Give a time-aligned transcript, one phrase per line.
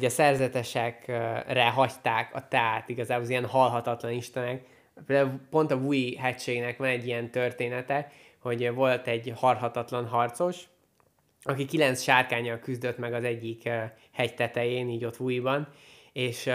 [0.00, 4.62] hogy a szerzetesekre hagyták a teát, igazából az ilyen halhatatlan istenek.
[5.06, 10.68] Például pont a Wui hegységnek van egy ilyen története, hogy volt egy harhatatlan harcos,
[11.42, 13.68] aki kilenc sárkányjal küzdött meg az egyik
[14.12, 15.68] hegy tetején, így ott Wuiban,
[16.12, 16.46] és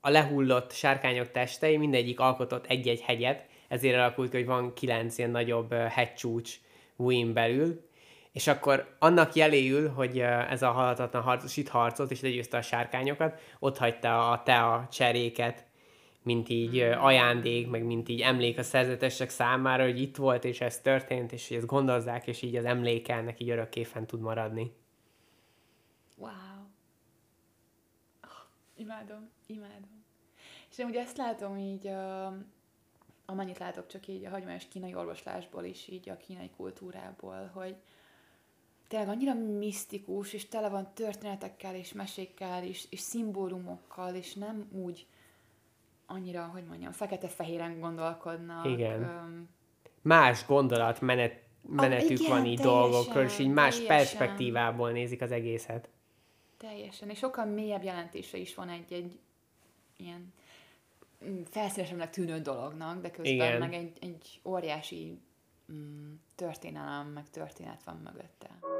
[0.00, 5.72] a lehullott sárkányok testei mindegyik alkotott egy-egy hegyet, ezért alakult hogy van kilenc ilyen nagyobb
[5.72, 6.54] hegycsúcs
[6.96, 7.85] Wuin belül,
[8.36, 13.40] és akkor annak jeléül, hogy ez a halhatatlan harcos itt harcolt, és legyőzte a sárkányokat,
[13.58, 15.66] ott hagyta a te a cseréket,
[16.22, 20.80] mint így ajándék, meg mint így emlék a szerzetesek számára, hogy itt volt, és ez
[20.80, 24.72] történt, és hogy ezt gondozzák, és így az emléke ennek így örökké fent tud maradni.
[26.16, 26.30] Wow.
[28.22, 28.30] Oh,
[28.74, 30.04] imádom, imádom.
[30.70, 32.34] És én ugye ezt látom így, uh,
[33.26, 37.76] amennyit látok csak így a hagyományos kínai orvoslásból is, így a kínai kultúrából, hogy
[38.88, 45.06] tényleg annyira misztikus, és tele van történetekkel, és mesékkel, és, és szimbólumokkal, és nem úgy
[46.06, 48.66] annyira, hogy mondjam, fekete-fehéren gondolkodnak.
[48.66, 49.02] Igen.
[49.02, 49.48] Um,
[50.02, 53.96] más gondolat menet, menetük igen, van így dolgokról, és így más teljesen.
[53.96, 55.88] perspektívából nézik az egészet.
[56.56, 59.18] Teljesen, és sokkal mélyebb jelentése is van egy-egy
[59.96, 60.32] ilyen
[61.24, 63.58] mm, felszínesemnek tűnő dolognak, de közben Igen.
[63.58, 65.20] meg egy, egy óriási
[65.72, 68.75] mm, történelem, meg történet van mögötte.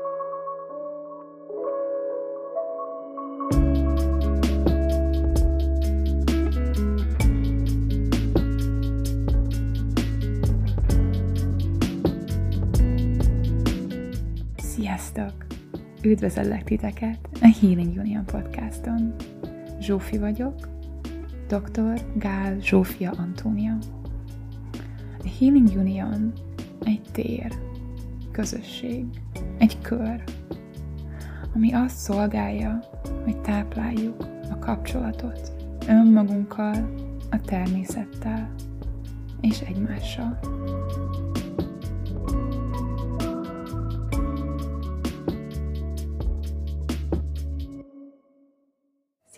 [15.17, 15.47] Sziasztok!
[16.03, 19.15] Üdvözöllek titeket a Healing Union podcaston.
[19.81, 20.55] Zsófi vagyok,
[21.49, 22.01] dr.
[22.15, 23.79] Gál Zsófia Antónia.
[25.19, 26.33] A Healing Union
[26.81, 27.53] egy tér,
[28.33, 29.05] közösség,
[29.59, 30.23] egy kör,
[31.55, 32.79] ami azt szolgálja,
[33.25, 35.53] hogy tápláljuk a kapcsolatot
[35.89, 36.95] önmagunkkal,
[37.31, 38.55] a természettel
[39.41, 40.39] és egymással.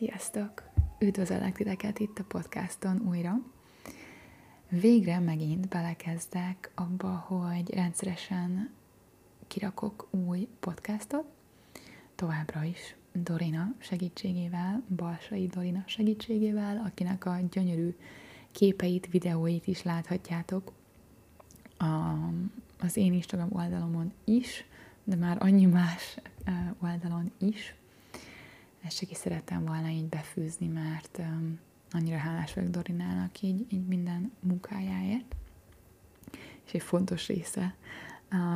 [0.09, 0.63] Sziasztok!
[0.99, 3.41] Üdvözöllek titeket itt a podcaston újra.
[4.69, 8.71] Végre megint belekezdek abba, hogy rendszeresen
[9.47, 11.25] kirakok új podcastot,
[12.15, 17.97] továbbra is Dorina segítségével, Balsai Dorina segítségével, akinek a gyönyörű
[18.53, 20.73] képeit, videóit is láthatjátok
[21.79, 21.85] a,
[22.81, 24.65] az én Instagram oldalomon is,
[25.05, 26.19] de már annyi más
[26.81, 27.75] oldalon is.
[28.83, 31.21] Ezt csak is szerettem volna így befűzni, mert
[31.91, 35.37] annyira hálás vagyok Dorinának így, így minden munkájáért.
[36.67, 37.75] És egy fontos része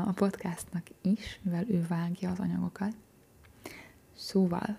[0.07, 2.97] a podcastnak is, mivel ő vágja az anyagokat.
[4.17, 4.77] Szóval,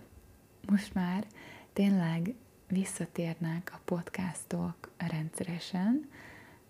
[0.67, 1.27] most már
[1.73, 2.33] tényleg
[2.67, 6.09] visszatérnek a podcastok rendszeresen,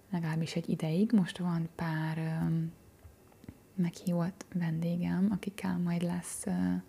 [0.10, 1.12] legalábbis egy ideig.
[1.12, 2.72] Most van pár um,
[3.76, 6.82] meghívott vendégem, akikkel majd lesz, uh,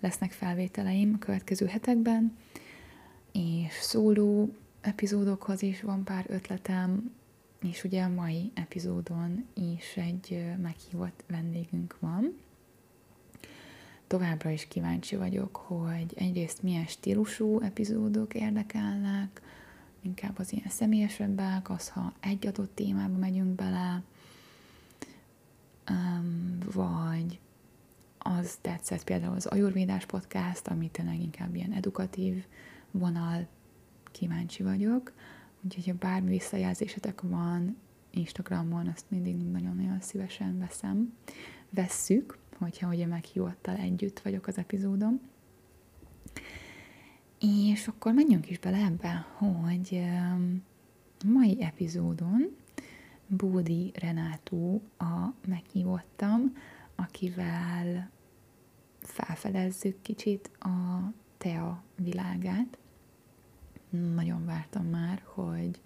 [0.00, 2.36] lesznek felvételeim a következő hetekben,
[3.32, 7.14] és szóló epizódokhoz is van pár ötletem,
[7.62, 12.36] és ugye a mai epizódon is egy meghívott vendégünk van.
[14.06, 19.40] Továbbra is kíváncsi vagyok, hogy egyrészt milyen stílusú epizódok érdekelnek,
[20.00, 24.02] inkább az ilyen személyesebbek, az, ha egy adott témába megyünk bele,
[26.74, 27.38] vagy
[28.26, 32.44] az tetszett például az Ajurvédás podcast, ami tényleg inkább ilyen edukatív
[32.90, 33.46] vonal,
[34.04, 35.12] kíváncsi vagyok.
[35.62, 37.76] Úgyhogy, ha bármi visszajelzésetek van
[38.10, 41.12] Instagramon, azt mindig nagyon-nagyon szívesen veszem.
[41.70, 45.20] Vesszük, hogyha ugye meghívottal együtt vagyok az epizódom.
[47.40, 50.02] És akkor menjünk is bele ebbe, hogy
[51.24, 52.56] mai epizódon
[53.26, 56.56] Bódi Renátó a meghívottam,
[56.94, 58.10] akivel
[59.06, 62.78] felfedezzük kicsit a tea világát.
[63.90, 65.80] Nagyon vártam már, hogy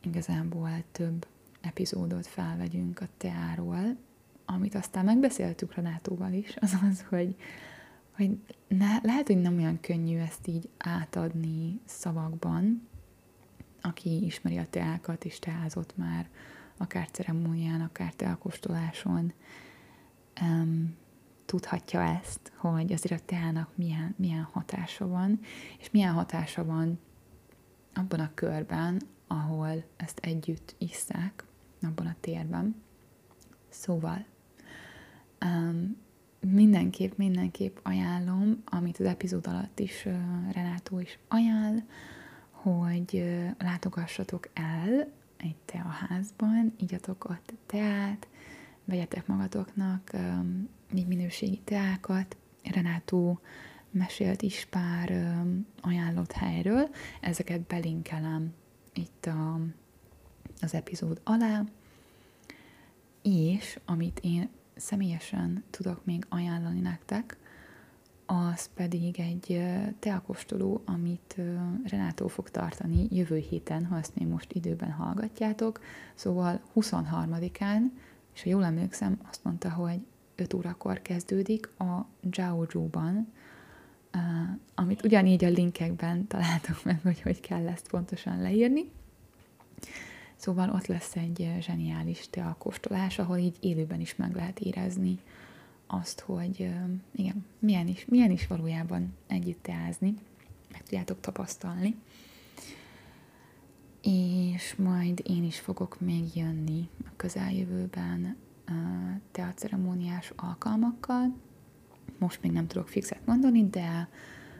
[0.00, 1.26] igazából több
[1.60, 3.96] epizódot felvegyünk a teáról,
[4.44, 7.36] amit aztán megbeszéltük Renátóval is, az az, hogy,
[8.10, 8.38] hogy
[8.68, 12.88] ne, lehet, hogy nem olyan könnyű ezt így átadni szavakban,
[13.80, 16.28] aki ismeri a teákat és teázott már,
[16.76, 19.32] akár ceremónián, akár teakostoláson,
[20.40, 20.96] um,
[21.44, 25.40] tudhatja ezt, hogy azért a teának milyen, milyen hatása van,
[25.78, 26.98] és milyen hatása van
[27.94, 31.44] abban a körben, ahol ezt együtt isszák,
[31.82, 32.82] abban a térben.
[33.68, 34.24] Szóval,
[35.44, 35.96] um,
[36.40, 40.12] mindenképp, mindenképp ajánlom, amit az epizód alatt is uh,
[40.52, 41.82] Renátó is ajánl,
[42.50, 48.28] hogy uh, látogassatok el egy teaházban, igyatok ott teát,
[48.84, 52.36] vegyetek magatoknak um, így minőségi teákat.
[52.72, 53.40] Renátó
[53.90, 55.34] mesélt is pár
[55.80, 56.88] ajánlott helyről,
[57.20, 58.52] ezeket belinkelem
[58.94, 59.60] itt a,
[60.60, 61.64] az epizód alá,
[63.22, 67.38] és amit én személyesen tudok még ajánlani nektek,
[68.26, 69.62] az pedig egy
[69.98, 71.36] teakostoló, amit
[71.84, 75.80] Renátó fog tartani jövő héten, ha ezt még most időben hallgatjátok.
[76.14, 77.80] Szóval 23-án,
[78.34, 80.00] és ha jól emlékszem, azt mondta, hogy
[80.34, 83.32] 5 órakor kezdődik a Zhaoju-ban,
[84.74, 88.90] amit ugyanígy a linkekben találtok meg, hogy hogy kell ezt pontosan leírni.
[90.36, 95.18] Szóval ott lesz egy zseniális teakóstolás, ahol így élőben is meg lehet érezni
[95.86, 96.70] azt, hogy
[97.14, 100.14] igen, milyen is, milyen is valójában együtt teázni,
[100.72, 101.96] meg tudjátok tapasztalni.
[104.02, 108.36] És majd én is fogok még jönni a közeljövőben
[109.30, 111.34] teaceremóniás alkalmakkal.
[112.18, 114.08] Most még nem tudok fixet mondani, de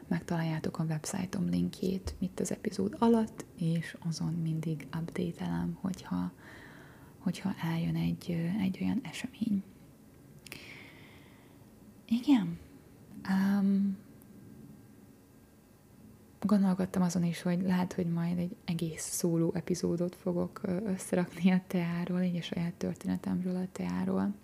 [0.09, 6.33] megtaláljátok a websájtom linkjét itt az epizód alatt, és azon mindig update-elem, hogyha,
[7.19, 8.31] hogyha eljön egy,
[8.61, 9.63] egy olyan esemény.
[12.07, 12.59] Igen.
[13.29, 13.97] Um,
[16.47, 22.21] gondolkodtam azon is, hogy lehet, hogy majd egy egész szóló epizódot fogok összerakni a teáról,
[22.21, 24.35] így a saját történetemről a teáról.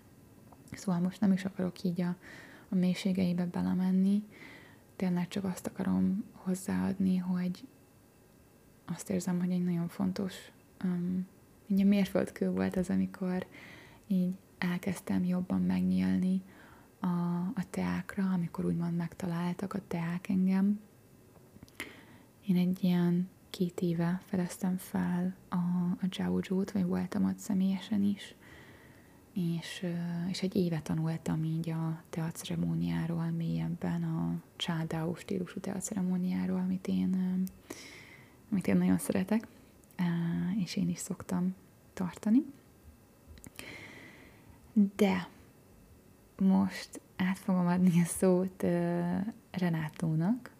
[0.71, 2.15] Szóval most nem is akarok így a,
[2.69, 4.23] a mélységeibe belemenni,
[4.95, 7.67] tényleg csak azt akarom hozzáadni, hogy
[8.85, 10.33] azt érzem, hogy egy nagyon fontos
[10.83, 11.27] um,
[11.67, 13.45] ugye mérföldkő volt az, amikor
[14.07, 16.41] így elkezdtem jobban megnyílni
[16.99, 17.05] a,
[17.55, 20.79] a teákra, amikor úgymond megtaláltak a teák engem.
[22.47, 25.55] Én egy ilyen két éve fedeztem fel a,
[26.01, 28.35] a Zhaoju-t, vagy voltam ott személyesen is,
[29.33, 29.85] és,
[30.29, 37.43] és egy éve tanultam így a teaceremóniáról mélyebben, a csádáo stílusú teaceremóniáról, amit én,
[38.51, 39.47] amit én nagyon szeretek,
[40.63, 41.55] és én is szoktam
[41.93, 42.45] tartani.
[44.95, 45.27] De
[46.37, 48.65] most át fogom adni a szót
[49.51, 50.51] Renátónak,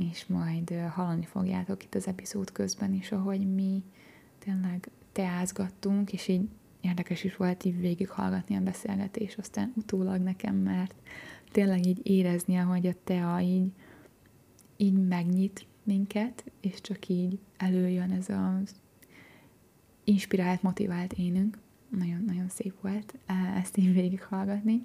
[0.00, 3.82] és majd hallani fogjátok itt az epizód közben is, ahogy mi
[4.38, 6.48] tényleg teázgattunk, és így
[6.80, 10.94] érdekes is volt így végighallgatni a beszélgetés, aztán utólag nekem, mert
[11.52, 13.72] tényleg így érezni, ahogy a tea így,
[14.76, 18.74] így megnyit minket, és csak így előjön ez az
[20.04, 21.58] inspirált, motivált énünk.
[21.88, 24.84] Nagyon, nagyon szép volt e, ezt így végighallgatni.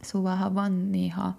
[0.00, 1.38] Szóval, ha van néha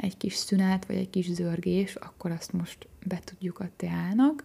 [0.00, 4.44] egy kis szünet, vagy egy kis zörgés, akkor azt most betudjuk a teának,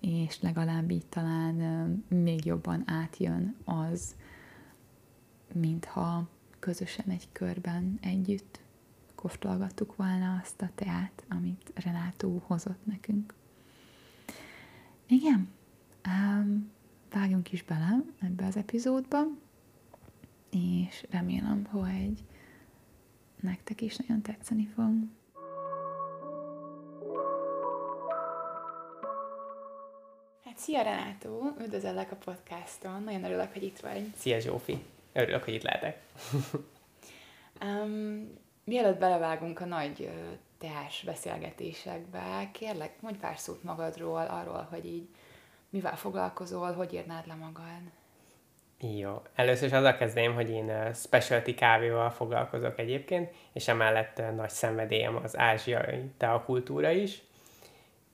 [0.00, 1.54] és legalább így talán
[2.08, 4.14] még jobban átjön az,
[5.52, 8.60] mintha közösen egy körben együtt
[9.14, 13.34] kóstolgattuk volna azt a teát, amit Renátó hozott nekünk.
[15.06, 15.48] Igen,
[16.06, 16.70] um,
[17.10, 19.18] vágjunk is bele ebbe az epizódba,
[20.50, 22.24] és remélem, hogy
[23.40, 24.92] nektek is nagyon tetszeni fog.
[30.58, 34.12] Szia Renátó, üdvözöllek a podcaston, nagyon örülök, hogy itt vagy.
[34.16, 36.02] Szia Zsófi, örülök, hogy itt lehetek.
[37.64, 38.32] um,
[38.64, 40.10] mielőtt belevágunk a nagy
[40.58, 45.08] teás beszélgetésekbe, kérlek, mondj pár szót magadról, arról, hogy így
[45.70, 47.82] mivel foglalkozol, hogy írnád le magad.
[48.80, 49.22] Jó.
[49.34, 55.38] Először is azzal kezdeném, hogy én specialty kávéval foglalkozok egyébként, és emellett nagy szenvedélyem az
[55.38, 57.22] ázsiai teakultúra is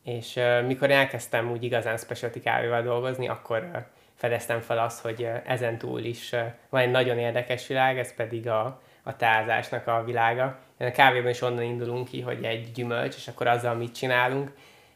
[0.04, 5.78] és uh, mikor elkezdtem úgy igazán specialty kávéval dolgozni, akkor fedeztem fel azt, hogy ezen
[5.78, 6.34] túl is
[6.68, 10.58] van egy nagyon érdekes világ, ez pedig a, a tázásnak a világa.
[10.78, 14.52] A kávében is onnan indulunk ki, hogy egy gyümölcs, és akkor azzal mit csinálunk.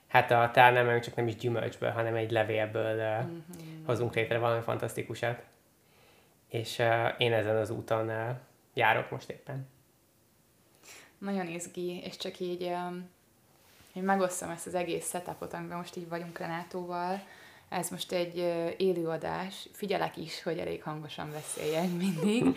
[0.09, 3.85] Hát a tár nem csak nem is gyümölcsből, hanem egy levélből mm-hmm.
[3.87, 5.43] hozunk létre valami fantasztikusat.
[6.49, 8.37] És uh, én ezen az úton uh,
[8.75, 9.69] járok most éppen.
[11.19, 13.17] Nagyon izgi, és csak így um
[13.99, 17.23] hogy megosztom ezt az egész setupot, amiben most így vagyunk Renátóval.
[17.69, 18.37] Ez most egy
[18.77, 22.45] élőadás, figyelek is, hogy elég hangosan beszéljek mindig.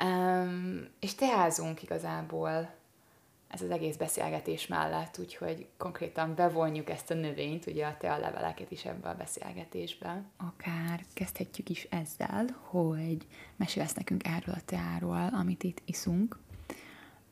[0.00, 2.70] um, és teázunk igazából
[3.52, 8.18] ez az egész beszélgetés mellett, úgyhogy konkrétan bevonjuk ezt a növényt, ugye a te a
[8.18, 10.24] leveleket is ebbe a beszélgetésbe.
[10.36, 16.38] Akár kezdhetjük is ezzel, hogy mesélsz nekünk erről a teáról, amit itt iszunk,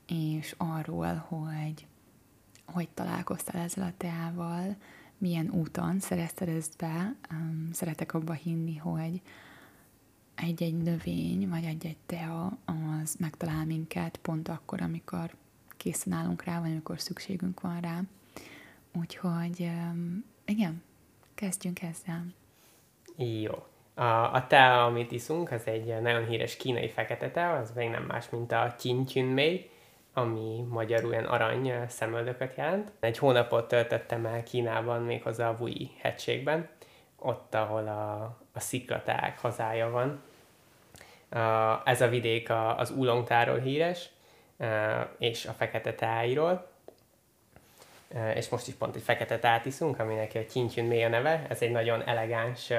[0.07, 1.87] és arról, hogy
[2.65, 4.77] hogy találkoztál ezzel a teával,
[5.19, 7.15] milyen úton szerezted ezt be.
[7.73, 9.21] Szeretek abba hinni, hogy
[10.35, 15.35] egy-egy növény, vagy egy-egy tea, az megtalál minket pont akkor, amikor
[15.81, 18.01] készen állunk rá, vagy amikor szükségünk van rá.
[19.01, 19.71] Úgyhogy
[20.45, 20.83] igen,
[21.35, 22.25] kezdjünk ezzel.
[23.17, 23.65] Jó.
[23.95, 28.03] A, a tea, amit iszunk, az egy nagyon híres kínai fekete tea, az még nem
[28.03, 29.05] más, mint a Qin
[30.13, 32.93] ami magyarul ilyen arany szemöldököt jelent.
[33.01, 36.69] Egy hónapot töltöttem el Kínában, méghozzá a Wui hegységben,
[37.17, 38.23] ott, ahol a,
[38.53, 40.23] a sziklaták hazája van.
[41.85, 44.11] Ez a vidék az Ulongtáról híres,
[45.19, 46.69] és a fekete tájról.
[48.35, 51.47] És most is pont egy fekete tát iszunk, aminek a Kintyun mély a neve.
[51.49, 52.73] Ez egy nagyon elegáns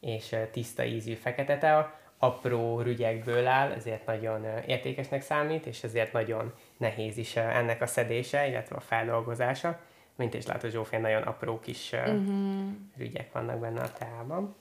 [0.00, 6.52] és tiszta ízű fekete tea apró rügyekből áll, ezért nagyon értékesnek számít, és ezért nagyon
[6.76, 9.80] nehéz is ennek a szedése, illetve a feldolgozása.
[10.14, 12.70] Mint is látod, Zsófia, nagyon apró kis uh-huh.
[12.96, 14.56] rügyek vannak benne a teában.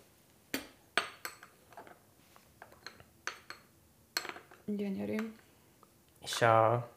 [4.65, 5.15] Gyönyörű.
[6.27, 6.89] És a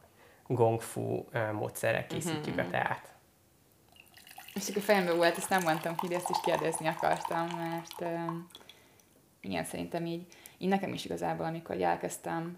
[0.47, 2.65] gongfu módszerrel készítjük uh-huh.
[2.65, 3.13] a teát.
[4.53, 8.33] És akkor fejemben volt, ezt nem mondtam ki, de ezt is kérdezni akartam, mert uh,
[9.41, 10.25] igen, szerintem így
[10.61, 12.57] így nekem is igazából, amikor elkezdtem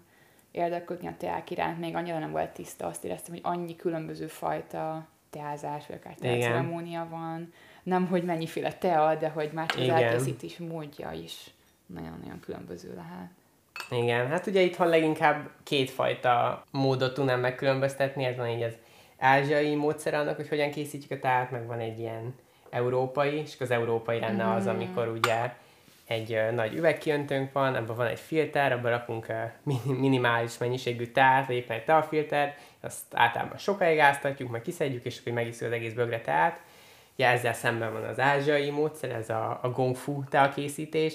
[0.50, 5.06] érdeklődni a teák iránt, még annyira nem volt tiszta, azt éreztem, hogy annyi különböző fajta
[5.30, 7.52] teázás, vagy akár teaceremónia van,
[7.82, 11.50] nem, hogy mennyiféle tea, de hogy már csak az elkészítés módja is
[11.86, 13.30] nagyon-nagyon különböző lehet.
[13.90, 18.72] Igen, hát ugye itthon leginkább kétfajta módot tudnám megkülönböztetni, ez van így az
[19.18, 22.34] ázsiai módszer annak, hogy hogyan készítjük a teát, meg van egy ilyen
[22.70, 24.74] európai, és az európai lenne az, mhm.
[24.74, 25.52] amikor ugye
[26.06, 29.26] egy nagy üvegkiöntőnk van, abban van egy filter, abban rakunk
[29.84, 35.32] minimális mennyiségű teát, vagy éppen egy teafilter, azt általában sokáig áztatjuk, majd kiszedjük, és akkor
[35.32, 36.60] megiszunk az egész bögre teát.
[37.14, 40.22] Ugye ezzel szemben van az ázsiai módszer, ez a, a gongfu
[40.54, 41.14] készítés,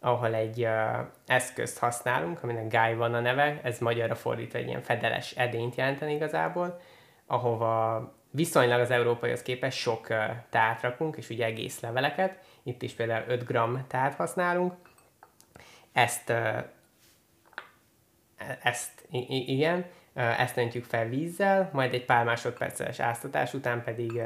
[0.00, 4.82] ahol egy uh, eszközt használunk, aminek gai van a neve, ez magyarra fordítva egy ilyen
[4.82, 6.80] fedeles edényt jelenteni igazából,
[7.26, 10.16] ahova viszonylag az európaihoz képest sok uh,
[10.50, 14.74] teát rakunk, és ugye egész leveleket, itt is például 5 g teát használunk.
[15.92, 16.32] Ezt,
[18.62, 24.22] ezt igen, ezt öntjük fel vízzel, majd egy pár másodperces áztatás után pedig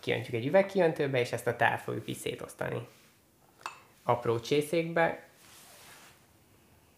[0.00, 2.88] kiöntjük egy üvegkiöntőbe, és ezt a teát fogjuk is szétosztani.
[4.04, 5.28] Apró csészékbe,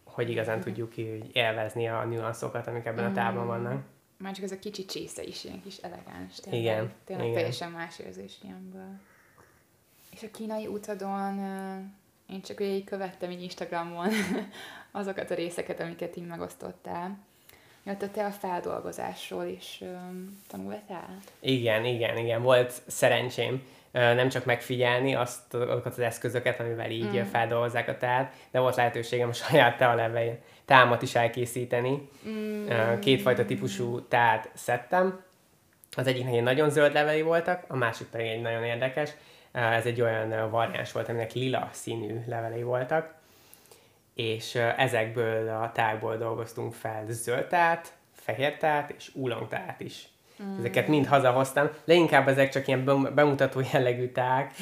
[0.04, 3.46] hogy igazán tudjuk így élvezni a nüanszokat, amik ebben a tában mm.
[3.46, 3.84] vannak.
[4.16, 6.36] Már csak ez a kicsi csésze is ilyen kis elegáns.
[6.40, 6.92] Tényleg, igen.
[7.04, 7.36] Tényleg igen.
[7.36, 8.98] teljesen más érzés ilyenből.
[10.10, 11.38] És a kínai utadon
[12.28, 14.08] én csak így követtem így Instagramon
[14.90, 17.18] azokat a részeket, amiket így megosztottál.
[17.82, 21.18] Mert te a feldolgozásról is um, tanultál?
[21.40, 22.42] Igen, igen, igen.
[22.42, 23.62] Volt szerencsém
[23.96, 27.22] nem csak megfigyelni azt, azokat az eszközöket, amivel így mm.
[27.22, 32.08] feldolgozzák a teát, de volt lehetőségem a saját tealeveil támat is elkészíteni.
[32.28, 32.68] Mm.
[33.00, 35.24] Kétfajta típusú teát szedtem.
[35.96, 39.10] Az egyiknek egy nagyon zöld levei voltak, a másik pedig egy nagyon érdekes,
[39.52, 43.14] ez egy olyan variáns volt, aminek lila színű levelei voltak,
[44.14, 50.08] és ezekből a tájból dolgoztunk fel zöldtát, fehértát és úlongtát is.
[50.42, 50.58] Mm.
[50.58, 51.68] Ezeket mind hazahoztam.
[51.84, 54.52] Leginkább ezek csak ilyen bemutató jellegű ták,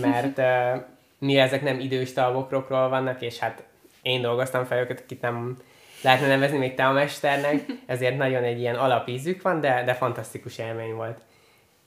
[0.00, 0.82] mert uh,
[1.18, 3.64] mi ezek nem idős talbokrokról vannak, és hát
[4.02, 5.56] én dolgoztam fel őket, akit nem
[6.02, 10.58] lehetne nevezni még te a mesternek, ezért nagyon egy ilyen alapízük van, de, de fantasztikus
[10.58, 11.18] élmény volt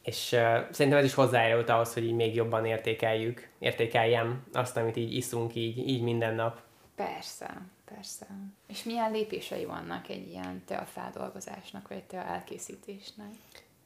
[0.07, 0.39] és uh,
[0.71, 5.55] szerintem ez is hozzájárult ahhoz, hogy így még jobban értékeljük, értékeljem azt, amit így iszunk
[5.55, 6.59] így, így minden nap.
[6.95, 7.61] Persze,
[7.95, 8.25] persze.
[8.67, 13.31] És milyen lépései vannak egy ilyen teafeldolgozásnak, vagy tea elkészítésnek?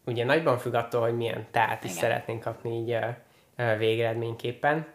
[0.06, 2.98] Ugye nagyban függ attól, hogy milyen teát is szeretnénk kapni így
[3.78, 4.88] végeredményképpen.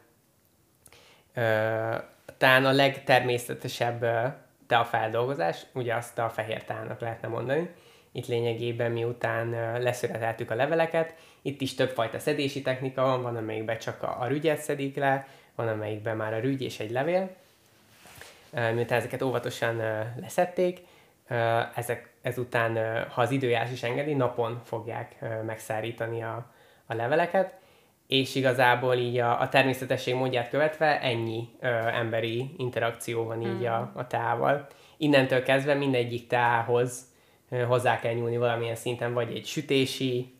[2.36, 4.04] Talán a legtermészetesebb
[4.66, 7.70] teafeldolgozás, ugye azt a fehér teának lehetne mondani,
[8.12, 9.50] itt lényegében miután
[9.82, 14.58] leszületeltük a leveleket, itt is többfajta szedési technika van, van amelyikben csak a, a rügyet
[14.58, 17.36] szedik le, van amelyikben már a rügy és egy levél.
[18.74, 19.76] Miután ezeket óvatosan
[20.20, 20.80] leszették,
[21.74, 26.52] ezek, ezután, ha az időjárás is engedi, napon fogják megszárítani a,
[26.86, 27.54] a leveleket,
[28.06, 33.64] és igazából így a, a természetesség módját követve ennyi ö, emberi interakció van így mm.
[33.64, 34.66] a, a tával.
[34.96, 37.14] Innentől kezdve mindegyik tához
[37.66, 40.34] hozzá kell nyúlni valamilyen szinten, vagy egy sütési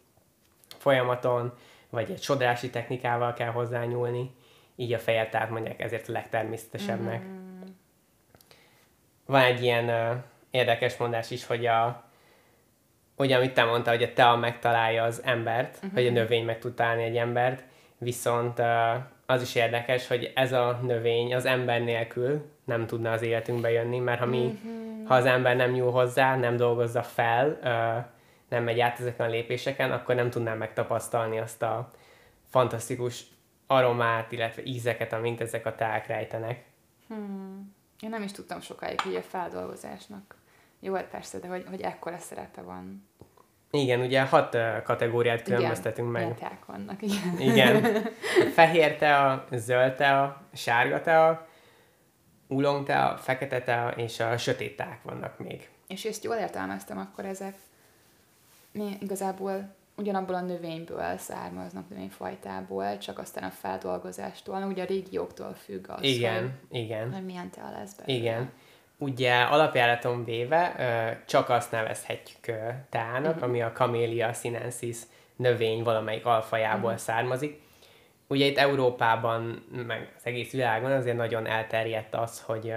[0.79, 1.53] folyamaton,
[1.91, 4.31] vagy egy sodrási technikával kell hozzányúlni,
[4.77, 7.23] így a fejet tehát mondják ezért a legtermészetesebbnek.
[7.23, 7.46] Mm.
[9.27, 10.17] Van egy ilyen uh,
[10.51, 12.05] érdekes mondás is, hogy a,
[13.17, 15.93] ugye, amit te mondtál, hogy a tea megtalálja az embert, uh-huh.
[15.93, 17.65] hogy a növény meg tud találni egy embert,
[17.99, 18.63] viszont
[19.27, 23.99] az is érdekes, hogy ez a növény az ember nélkül nem tudna az életünkbe jönni,
[23.99, 25.07] mert ha mi, uh-huh.
[25.07, 27.59] ha az ember nem nyúl hozzá, nem dolgozza fel,
[28.49, 31.91] nem megy át ezeken a lépéseken, akkor nem tudnám megtapasztalni azt a
[32.51, 33.25] fantasztikus
[33.67, 36.65] aromát, illetve ízeket, amint ezek a teák rejtenek.
[37.09, 37.76] Hmm.
[38.01, 40.37] Én nem is tudtam sokáig így a feldolgozásnak.
[40.81, 43.09] Jó, hát persze, de hogy, hogy ekkora szerepe van.
[43.71, 46.37] Igen, ugye hat uh, kategóriát különböztetünk igen, meg.
[46.39, 47.39] Igen, vannak, igen.
[47.39, 48.03] Igen.
[48.57, 51.47] Fehér tea, zöld tea, sárga tea,
[52.47, 55.69] ulong tea, fekete tea és a sötét teák vannak még.
[55.87, 57.55] És ezt jól értelmeztem, akkor ezek
[58.73, 65.89] mi igazából ugyanabból a növényből származnak, növényfajtából, csak aztán a feldolgozástól, ugye a régióktól függ
[65.89, 67.13] az, igen, hogy, igen.
[67.13, 68.19] hogy milyen tea lesz belőle.
[68.19, 68.51] Igen.
[68.99, 70.75] Ugye alapjáraton véve
[71.27, 73.49] csak azt nevezhetjük teának, uh-huh.
[73.49, 74.99] ami a Camellia sinensis
[75.37, 76.99] növény valamelyik alfajából uh-huh.
[76.99, 77.61] származik.
[78.29, 82.75] Ugye itt Európában, meg az egész világon azért nagyon elterjedt az, hogy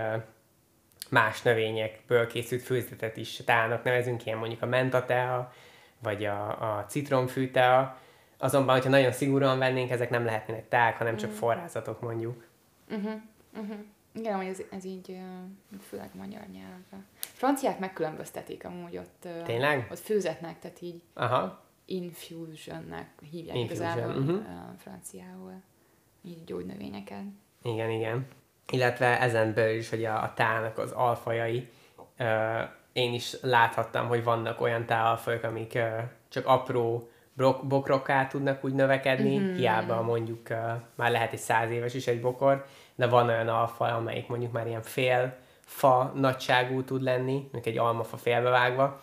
[1.09, 5.53] más növényekből készült főzetet is teának nevezünk, ilyen mondjuk a mentatea,
[5.99, 7.97] vagy a, a citromfűtea.
[8.37, 11.45] Azonban, hogyha nagyon szigorúan vennénk, ezek nem lehetnének teák, hanem csak uh-huh.
[11.45, 12.45] forrázatok mondjuk.
[12.89, 13.11] Uh-huh.
[13.57, 13.77] Uh-huh.
[14.11, 15.19] Igen, hogy ez, ez így
[15.81, 17.05] főleg magyar nyelvben.
[17.19, 19.27] Franciák megkülönböztetik amúgy ott.
[19.43, 19.87] Tényleg?
[19.91, 21.63] Ott főzetnek, tehát így Aha.
[21.85, 23.97] infusionnek hívják Infusion.
[23.97, 24.43] igazából uh-huh.
[24.77, 25.61] franciául.
[26.23, 27.23] Így gyógynövényeket.
[27.63, 28.27] Igen, igen.
[28.71, 31.69] Illetve ezen belül is, hogy a, a tának az alfajai,
[32.19, 32.61] uh,
[32.99, 38.73] én is láthattam, hogy vannak olyan tálalfajok, amik uh, csak apró brok- bokrokká tudnak úgy
[38.73, 39.55] növekedni, mm-hmm.
[39.55, 40.57] hiába mondjuk uh,
[40.95, 42.65] már lehet egy száz éves is egy bokor,
[42.95, 47.77] de van olyan alfa, amelyik mondjuk már ilyen fél fa nagyságú tud lenni, mondjuk egy
[47.77, 49.01] almafa félbevágva,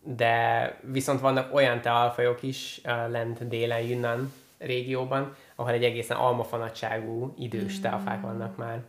[0.00, 6.56] de viszont vannak olyan tealfajok is uh, lent délen Yunnan régióban, ahol egy egészen almafa
[6.56, 7.82] nagyságú idős mm.
[7.82, 8.82] teafák vannak már.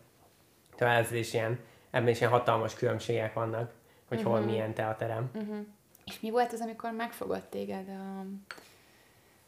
[0.76, 1.60] Tehát ez is ilyen,
[1.92, 3.72] ebben is ilyen hatalmas különbségek vannak,
[4.14, 4.32] hogy mm-hmm.
[4.38, 5.32] hol milyen teaterem.
[5.38, 5.62] Mm-hmm.
[6.06, 8.26] És mi volt az, amikor megfogott téged a...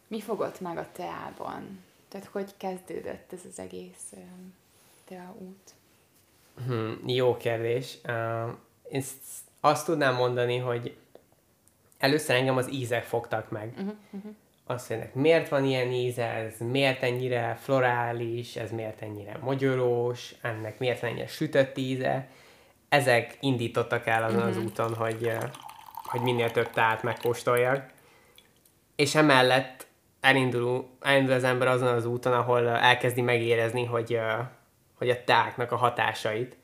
[0.07, 1.83] Mi fogott meg a teában?
[2.07, 4.13] Tehát hogy kezdődött ez az egész
[5.05, 5.73] tea út?
[6.65, 7.97] Hmm, jó kérdés.
[8.07, 8.49] Uh,
[8.91, 9.03] én
[9.59, 10.97] azt tudnám mondani, hogy
[11.97, 13.73] először engem az ízek fogtak meg.
[13.77, 14.31] Uh-huh, uh-huh.
[14.65, 20.79] Azt mondják, miért van ilyen íze, ez miért ennyire florális, ez miért ennyire mogyorós, ennek
[20.79, 22.29] miért van ennyire sütött íze.
[22.89, 25.31] Ezek indítottak el azon az úton, hogy,
[26.03, 27.89] hogy minél több tát megkóstoljak.
[28.95, 29.87] És emellett
[30.21, 34.19] elindul, elindul az ember azon az úton, ahol elkezdi megérezni, hogy
[34.97, 36.57] hogy a teáknak a hatásait,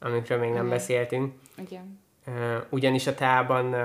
[0.00, 0.68] amikről még nem Igen.
[0.68, 1.34] beszéltünk.
[1.56, 2.00] Igen.
[2.70, 3.76] Ugyanis a teában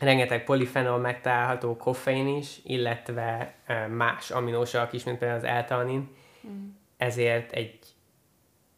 [0.00, 3.54] rengeteg polifenol megtalálható, koffein is, illetve
[3.90, 6.16] más aminósavak is, mint például az L-tanin.
[6.46, 6.68] Mm.
[6.96, 7.78] Ezért egy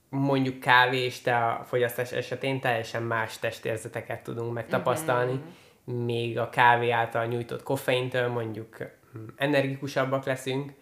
[0.09, 6.05] mondjuk kávé és te a fogyasztás esetén teljesen más testérzeteket tudunk megtapasztalni, mm-hmm.
[6.05, 8.77] még a kávé által nyújtott koffeintől mondjuk
[9.19, 10.73] mm, energikusabbak leszünk,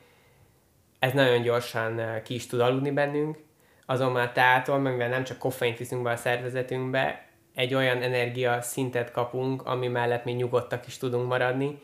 [0.99, 3.39] ez nagyon gyorsan ki is tud aludni bennünk,
[3.87, 9.11] azonban a teától, mivel nem csak koffeint viszünk be a szervezetünkbe, egy olyan energia szintet
[9.11, 11.79] kapunk, ami mellett mi nyugodtak is tudunk maradni,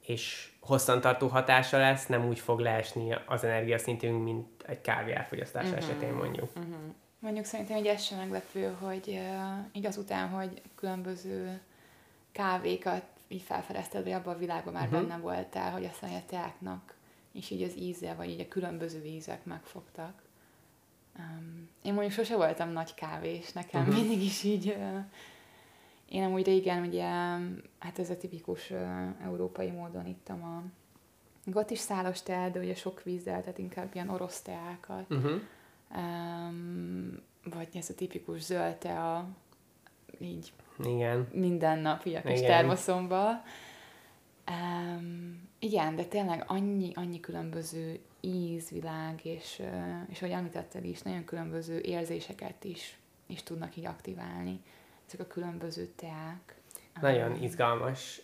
[0.00, 5.78] és hosszantartó hatása lesz, nem úgy fog leesni az energiaszintünk, mint egy kávé elfogyasztás uh-huh.
[5.78, 6.50] esetén mondjuk.
[6.56, 6.74] Uh-huh.
[7.18, 11.60] Mondjuk szerintem egy ez sem meglepő, hogy uh, igaz után, hogy különböző
[12.32, 15.00] kávékat így felfedezted, vagy abban a világban már uh-huh.
[15.00, 16.94] benne voltál, hogy aztán a teáknak
[17.32, 20.22] és így az íze, vagy így a különböző ízek megfogtak.
[21.18, 23.96] Um, én mondjuk sose voltam nagy kávés, nekem uh-huh.
[23.96, 24.66] mindig is így...
[24.66, 25.04] Uh,
[26.12, 27.04] én amúgy régen ugye,
[27.78, 30.62] hát ez a tipikus uh, európai módon ittam a
[31.54, 35.10] ott is szálos teát, de ugye sok vízzel, tehát inkább ilyen orosz teákat.
[35.10, 35.40] Uh-huh.
[35.96, 39.28] Um, vagy ez a tipikus zöld tea,
[40.18, 40.52] így
[40.84, 41.28] Igen.
[41.32, 43.42] minden nap így a kis termoszomba.
[44.50, 49.62] Um, igen, de tényleg annyi, annyi különböző ízvilág, és,
[50.08, 54.60] és ahogy említetted is, nagyon különböző érzéseket is, is tudnak így aktiválni.
[55.12, 56.54] Ezek a különböző teák.
[57.00, 58.20] Nagyon izgalmas,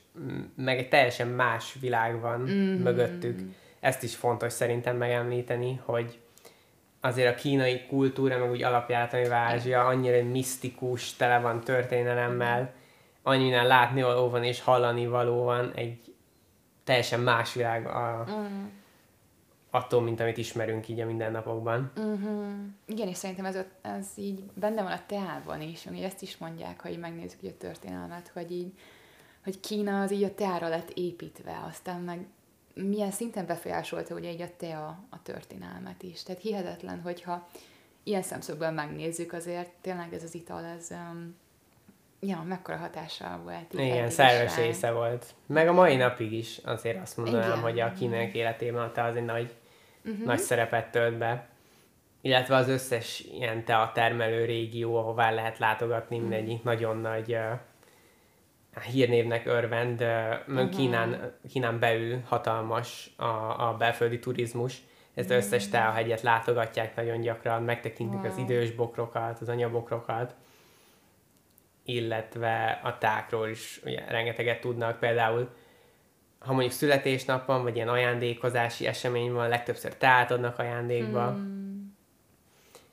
[0.54, 2.82] meg egy teljesen más világ van mm-hmm.
[2.82, 3.40] mögöttük.
[3.80, 6.18] Ezt is fontos szerintem megemlíteni, hogy
[7.00, 12.72] azért a kínai kultúra, meg úgy alapjátani Ázsia annyira misztikus, tele van történelemmel,
[13.22, 16.14] annyi minden látni való van és hallani való van, egy
[16.84, 18.46] teljesen más világ a, uh-huh.
[19.70, 21.92] Attól, mint amit ismerünk így a mindennapokban.
[21.96, 22.46] Uh-huh.
[22.86, 26.80] Igen, és szerintem ez, ez így benne van a teában is, ugye ezt is mondják,
[26.80, 28.72] ha így megnézzük így a történelmet, hogy így
[29.44, 32.26] hogy Kína az így a teára lett építve, aztán meg
[32.74, 36.22] milyen szinten befolyásolta ugye így a tea a történelmet is.
[36.22, 37.48] Tehát hihetetlen, hogyha
[38.02, 41.36] ilyen szemszögből megnézzük, azért tényleg ez az ital, ez um,
[42.20, 43.72] ja, mekkora hatással volt.
[43.72, 45.34] Igen, szerves része volt.
[45.46, 47.60] Meg a mai napig is azért azt mondanám, Igen.
[47.60, 49.54] hogy a kínaiak életében te az egy nagy,
[50.04, 50.24] uh-huh.
[50.24, 51.48] nagy szerepet tölt be.
[52.20, 56.30] Illetve az összes ilyen tea termelő régió, ahová lehet látogatni, uh-huh.
[56.30, 60.00] mindegyik nagyon nagy uh, hírnévnek örvend.
[60.00, 60.68] Uh-huh.
[60.68, 64.82] Kínán, Kínán belül hatalmas a, a belföldi turizmus.
[65.14, 65.44] Ezt uh-huh.
[65.44, 68.30] összes hegyet látogatják nagyon gyakran, megtekintik wow.
[68.30, 70.34] az idős bokrokat, az anyabokrokat
[71.88, 74.98] illetve a tákról is ugye, rengeteget tudnak.
[74.98, 75.48] Például,
[76.38, 81.26] ha mondjuk születésnap van, vagy ilyen ajándékozási esemény van, legtöbbször teát adnak ajándékba.
[81.26, 81.96] Hmm.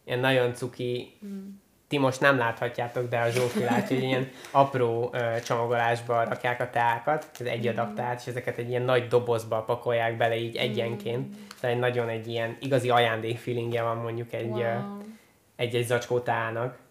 [0.04, 1.62] Ilyen nagyon cuki, hmm.
[1.88, 6.70] ti most nem láthatjátok, de a Zsófi látja, hogy ilyen apró ö, csomagolásba rakják a
[6.70, 7.96] teákat, az egy adag hmm.
[7.96, 11.26] teát, és ezeket egy ilyen nagy dobozba pakolják bele így egyenként.
[11.26, 11.48] Hmm.
[11.60, 14.98] Tehát egy nagyon egy ilyen igazi ajándék feelingje van mondjuk egy, wow.
[15.56, 16.84] egy-egy zacskó teának.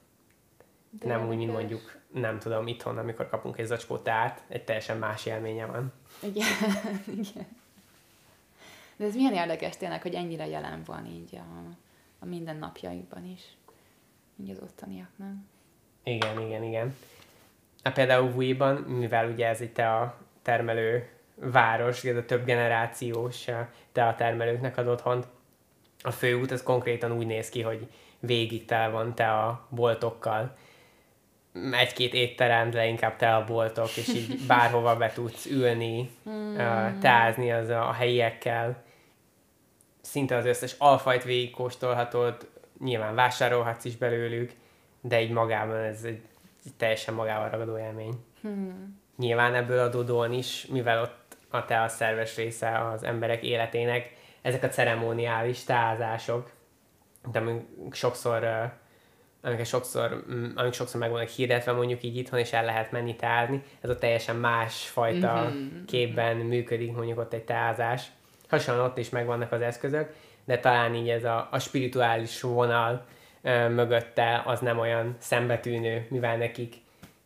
[1.00, 4.98] De nem úgy, mint mondjuk, nem tudom, itthon, amikor kapunk egy zacskó teát, egy teljesen
[4.98, 5.92] más élménye van.
[6.22, 6.46] Igen,
[7.20, 7.46] igen.
[8.96, 11.76] De ez milyen érdekes tényleg, hogy ennyire jelen van így a,
[12.18, 13.42] a mindennapjaikban is,
[14.42, 15.34] így az ottaniaknak.
[16.02, 16.96] Igen, igen, igen.
[17.82, 23.44] A például Wii-ban, mivel ugye ez te a termelő város, ez a több generációs
[23.92, 25.26] te a termelőknek ad otthont,
[26.02, 27.88] a főút az konkrétan úgy néz ki, hogy
[28.20, 30.56] végig tele van te a boltokkal,
[31.72, 36.56] egy-két étterem, de inkább te a boltok, és így bárhova be tudsz ülni, hmm.
[37.00, 38.82] tázni az a helyiekkel.
[40.00, 42.48] Szinte az összes alfajt végigkóstolhatod,
[42.80, 44.52] nyilván vásárolhatsz is belőlük,
[45.00, 46.22] de így magában ez egy,
[46.64, 48.14] egy teljesen magával ragadó élmény.
[48.40, 49.02] Hmm.
[49.16, 54.12] Nyilván ebből adódóan is, mivel ott a te a szerves része az emberek életének,
[54.42, 56.50] ezek a ceremoniális tázások,
[57.32, 57.42] de
[57.90, 58.70] sokszor uh,
[59.44, 63.16] amiket sokszor, mm, amik sokszor meg vannak hirdetve mondjuk így itthon, és el lehet menni
[63.16, 63.62] tázni.
[63.80, 65.84] Ez a teljesen másfajta mm-hmm.
[65.86, 68.02] képben működik mondjuk ott egy tázás.
[68.48, 73.04] Hasonlóan ott is megvannak az eszközök, de talán így ez a, a spirituális vonal
[73.42, 76.74] ö, mögötte az nem olyan szembetűnő, mivel nekik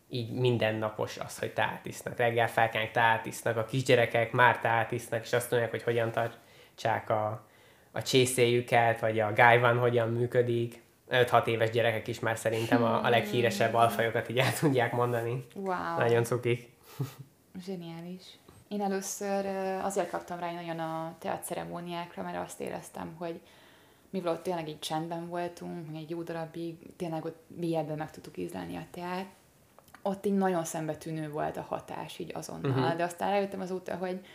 [0.09, 2.17] így mindennapos az, hogy tát isznak.
[2.17, 7.09] Reggel felkelnek, tát isznak, a kisgyerekek már tát isznak, és azt mondják, hogy hogyan tartsák
[7.09, 7.45] a,
[7.91, 13.09] a csészéjüket, vagy a gájvan hogyan működik 5-6 éves gyerekek is már szerintem a, a
[13.09, 13.79] leghíresebb hmm.
[13.79, 15.45] alfajokat így el tudják mondani.
[15.55, 15.97] Wow.
[15.97, 16.69] Nagyon cukik.
[17.65, 18.23] Zseniális.
[18.67, 19.45] Én először
[19.83, 23.39] azért kaptam rá nagyon a teat ceremóniákra, mert azt éreztem, hogy
[24.09, 28.75] mivel ott tényleg így csendben voltunk, egy jó darabig, tényleg ott mélyebben meg tudtuk ízlelni
[28.75, 29.25] a teát,
[30.01, 32.95] ott így nagyon szembetűnő volt a hatás így azonnal, uh-huh.
[32.95, 34.25] de aztán rájöttem azóta, hogy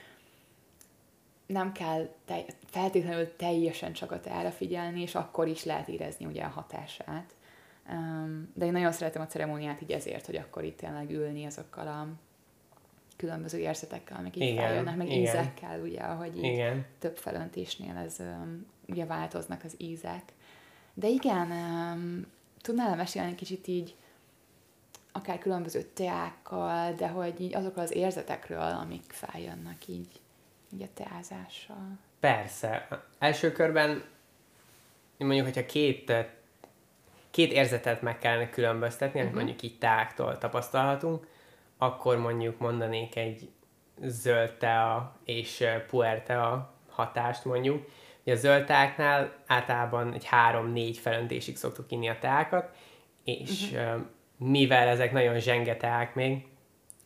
[1.55, 6.43] nem kell te, feltétlenül teljesen csak a teára figyelni, és akkor is lehet érezni ugye
[6.45, 7.35] a hatását.
[8.55, 12.09] De én nagyon szeretem a ceremóniát így ezért, hogy akkor itt tényleg ülni azokkal a
[13.17, 15.19] különböző érzetekkel, amik itt feljönnek, meg igen.
[15.19, 16.87] ízekkel, ugye, ahogy így igen.
[16.99, 18.23] több felöntésnél ez
[18.89, 20.23] ugye változnak az ízek.
[20.95, 21.49] De igen,
[22.61, 23.97] tudnál mesélni kicsit így
[25.13, 30.21] akár különböző teákkal, de hogy így azokról az érzetekről, amik feljönnek így
[30.75, 31.99] így a teázással.
[32.21, 32.89] Persze.
[33.19, 34.05] Első körben
[35.19, 36.13] mondjuk, hogyha két,
[37.31, 39.35] két érzetet meg kellene különböztetni, uh-huh.
[39.35, 41.27] mondjuk így teáktól tapasztalhatunk,
[41.79, 43.51] akkor mondjuk mondanék egy
[44.01, 47.89] zöld tea és puer tea hatást mondjuk.
[48.23, 52.77] Ugye a zöld teáknál általában egy három-négy felöntésig szoktuk inni a teákat,
[53.25, 54.03] és uh-huh.
[54.37, 56.47] mivel ezek nagyon zsenge teák még,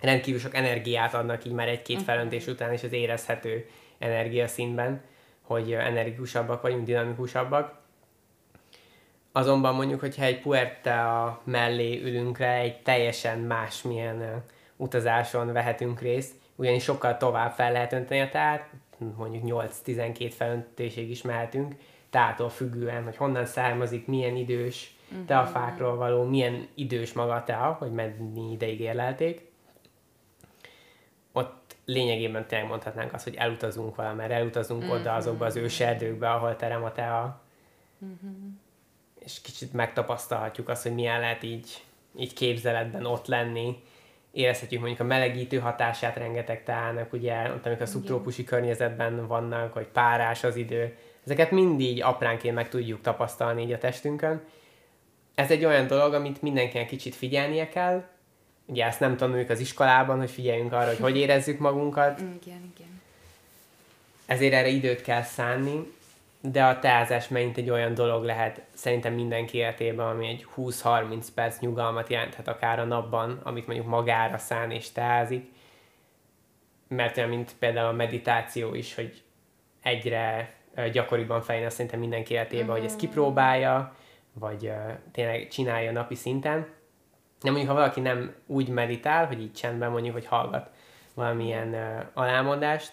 [0.00, 2.14] rendkívül sok energiát adnak így már egy-két uh-huh.
[2.14, 5.02] felöntés után, és az érezhető energiaszínben,
[5.42, 7.76] hogy energikusabbak vagyunk, dinamikusabbak.
[9.32, 14.44] Azonban mondjuk, hogyha egy puerta mellé ülünk le, egy teljesen másmilyen
[14.76, 18.70] utazáson vehetünk részt, ugyanis sokkal tovább fel lehet önteni a teát,
[19.16, 19.42] mondjuk
[19.86, 21.74] 8-12 felöntésig is mehetünk,
[22.10, 25.26] tától függően, hogy honnan származik, milyen idős uh-huh.
[25.26, 29.47] teafákról való, milyen idős maga a tea, hogy mennyi ideig érlelték
[31.88, 34.92] lényegében tényleg mondhatnánk azt, hogy elutazunk valamerre, elutazunk mm-hmm.
[34.92, 36.92] oda azokba az őserdőkbe, ahol terem a
[38.04, 38.48] mm-hmm.
[39.18, 41.82] és kicsit megtapasztalhatjuk azt, hogy milyen lehet így,
[42.16, 43.82] így képzeletben ott lenni,
[44.30, 50.44] érezhetjük mondjuk a melegítő hatását rengeteg teának, ugye, amikor a szubtrópusi környezetben vannak, hogy párás
[50.44, 54.42] az idő, ezeket mindig apránként meg tudjuk tapasztalni így a testünkön.
[55.34, 58.04] Ez egy olyan dolog, amit mindenkinek kicsit figyelnie kell,
[58.68, 62.18] ugye ezt nem tanuljuk az iskolában, hogy figyeljünk arra, hogy hogy érezzük magunkat.
[62.18, 63.00] Igen, igen.
[64.26, 65.92] Ezért erre időt kell szánni,
[66.40, 71.58] de a teázás megint egy olyan dolog lehet szerintem mindenki életében, ami egy 20-30 perc
[71.58, 75.50] nyugalmat jelenthet akár a napban, amit mondjuk magára szán és teázik,
[76.88, 79.22] mert olyan, mint például a meditáció is, hogy
[79.82, 80.54] egyre
[80.92, 82.74] gyakoriban fejlődne szerintem mindenki életében, mm-hmm.
[82.74, 83.94] hogy ezt kipróbálja,
[84.32, 84.74] vagy uh,
[85.12, 86.66] tényleg csinálja napi szinten.
[87.42, 90.70] De mondjuk, ha valaki nem úgy meditál, hogy így csendben mondjuk, hogy hallgat
[91.14, 92.92] valamilyen uh, alámondást,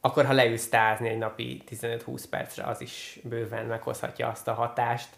[0.00, 5.08] akkor ha leülsz tázni egy napi 15-20 percre, az is bőven meghozhatja azt a hatást,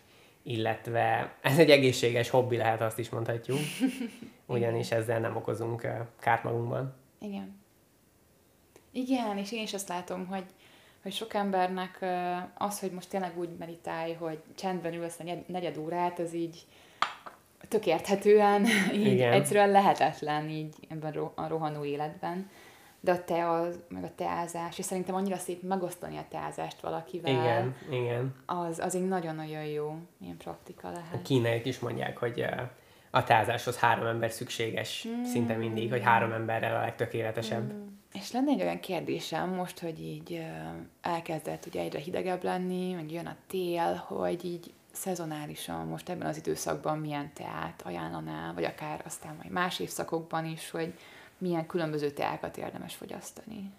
[0.42, 3.58] illetve ez egy egészséges hobbi lehet, azt is mondhatjuk,
[4.46, 6.94] ugyanis ezzel nem okozunk uh, kárt magunkban.
[7.20, 7.60] Igen.
[8.92, 10.44] Igen, és én is azt látom, hogy,
[11.02, 12.04] hogy sok embernek
[12.58, 16.66] az, hogy most tényleg úgy meditálj, hogy csendben ülsz a negyed órát, az így
[17.68, 19.32] tök érthetően, így Igen.
[19.32, 22.50] egyszerűen lehetetlen így ebben a rohanó életben.
[23.00, 27.32] De a te az, meg a teázás, és szerintem annyira szép megosztani a teázást valakivel.
[27.32, 28.34] Igen, igen.
[28.46, 31.14] Az, az egy nagyon-nagyon jó ilyen praktika lehet.
[31.14, 32.44] A kínaiak is mondják, hogy
[33.10, 35.22] a teázáshoz három ember szükséges mm.
[35.22, 37.72] szinte mindig, hogy három emberrel a legtökéletesebb.
[37.72, 37.86] Mm.
[38.12, 40.46] És lenne egy olyan kérdésem most, hogy így
[41.00, 46.36] elkezdett ugye egyre hidegebb lenni, meg jön a tél, hogy így szezonálisan most ebben az
[46.36, 50.94] időszakban milyen teát ajánlanál, vagy akár aztán majd más évszakokban is, hogy
[51.38, 53.70] milyen különböző teákat érdemes fogyasztani?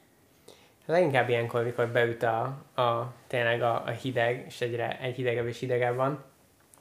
[0.85, 2.41] Leginkább ilyenkor, mikor beüt a,
[2.75, 6.23] a tényleg a, a hideg, és egyre egy hidegebb és hidegebb van,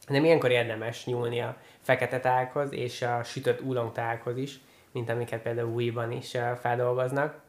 [0.08, 4.60] de ilyenkor érdemes nyúlni a fekete tághoz és a sütött úlongtághoz is,
[4.92, 7.40] mint amiket például újban is feldolgoznak.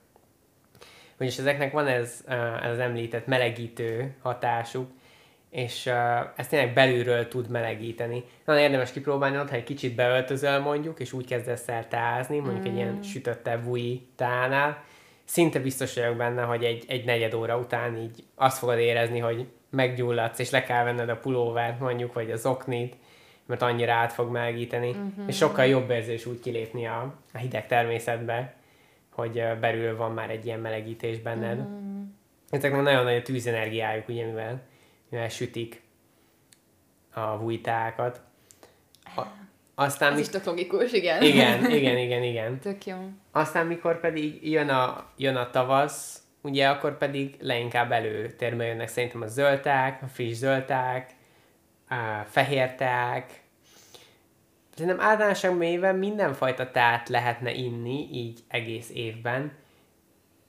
[1.16, 2.24] Ugyanis ezeknek van ez,
[2.62, 4.92] ez az említett melegítő hatásuk,
[5.50, 5.92] és
[6.36, 8.24] ezt tényleg belülről tud melegíteni.
[8.46, 12.66] Nagyon érdemes kipróbálni ott, ha egy kicsit beöltözöl mondjuk, és úgy kezdesz el tázni, mondjuk
[12.66, 12.70] mm.
[12.70, 13.02] egy ilyen mm.
[13.02, 14.84] sütötte új tánál,
[15.26, 19.48] szinte biztos vagyok benne, hogy egy, egy negyed óra után így azt fogod érezni, hogy
[19.70, 22.96] meggyulladsz, és le kell venned a pulóvert mondjuk, vagy az oknit,
[23.46, 25.28] mert annyira át fog melegíteni, uh-huh.
[25.28, 28.54] és sokkal jobb érzés úgy kilépni a, a hideg természetbe,
[29.10, 31.58] hogy belül van már egy ilyen melegítés benned.
[31.58, 32.08] Uh-huh.
[32.50, 34.62] Ezeknek nagyon nagy a tűzenergiájuk, ugye, mivel
[35.30, 35.82] sütik
[37.14, 38.22] a vújtákat.
[39.16, 39.22] A,
[39.76, 40.22] aztán Ez mi...
[40.22, 41.24] is tök logikus, igen.
[41.24, 42.60] Igen, igen, igen, igen.
[42.60, 42.98] Tök jó.
[43.32, 49.22] Aztán mikor pedig jön a, jön a tavasz, ugye akkor pedig leinkább előtérbe jönnek szerintem
[49.22, 51.16] a zöldták, a friss zöldták,
[51.90, 53.42] a fehér teák.
[54.76, 59.52] Szerintem általánosan éven mindenfajta teát lehetne inni, így egész évben.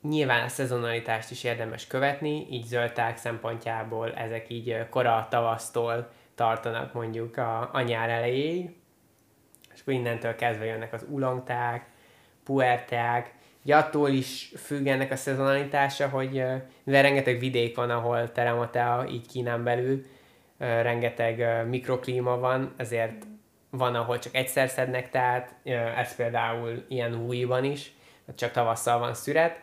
[0.03, 7.37] Nyilván a szezonalitást is érdemes követni, így zöldták szempontjából ezek így kora tavasztól tartanak mondjuk
[7.37, 8.71] a, a nyár elejéig,
[9.75, 11.87] és akkor innentől kezdve jönnek az ulongták,
[12.45, 16.45] puerták, Ugye attól is függ ennek a szezonalitása, hogy
[16.83, 20.05] mivel rengeteg vidék van, ahol terem a tea, így Kínán belül,
[20.59, 23.27] rengeteg mikroklíma van, ezért
[23.71, 25.55] van, ahol csak egyszer szednek tehát,
[25.97, 27.93] ez például ilyen újban is,
[28.35, 29.61] csak tavasszal van szüret,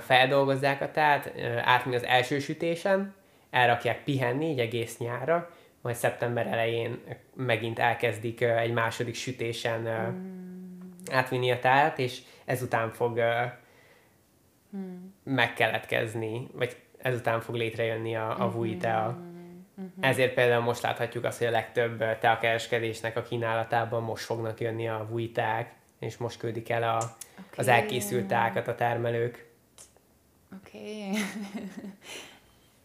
[0.00, 1.32] feldolgozzák a teát,
[1.64, 3.14] átmegy az első sütésen,
[3.50, 7.00] elrakják pihenni így egész nyára, majd szeptember elején
[7.34, 11.12] megint elkezdik egy második sütésen mm.
[11.12, 13.20] átvinni a teát, és ezután fog
[14.76, 15.06] mm.
[15.24, 18.78] megkeletkezni, vagy ezután fog létrejönni a, a mm-hmm.
[18.78, 19.06] tea.
[19.74, 19.92] Uh-huh.
[20.00, 25.06] Ezért például most láthatjuk azt, hogy a legtöbb teakereskedésnek a kínálatában most fognak jönni a
[25.10, 27.12] vújták, és most küldik el a, okay.
[27.56, 29.50] az elkészült teákat a termelők.
[30.56, 30.78] Oké.
[30.78, 31.22] Okay.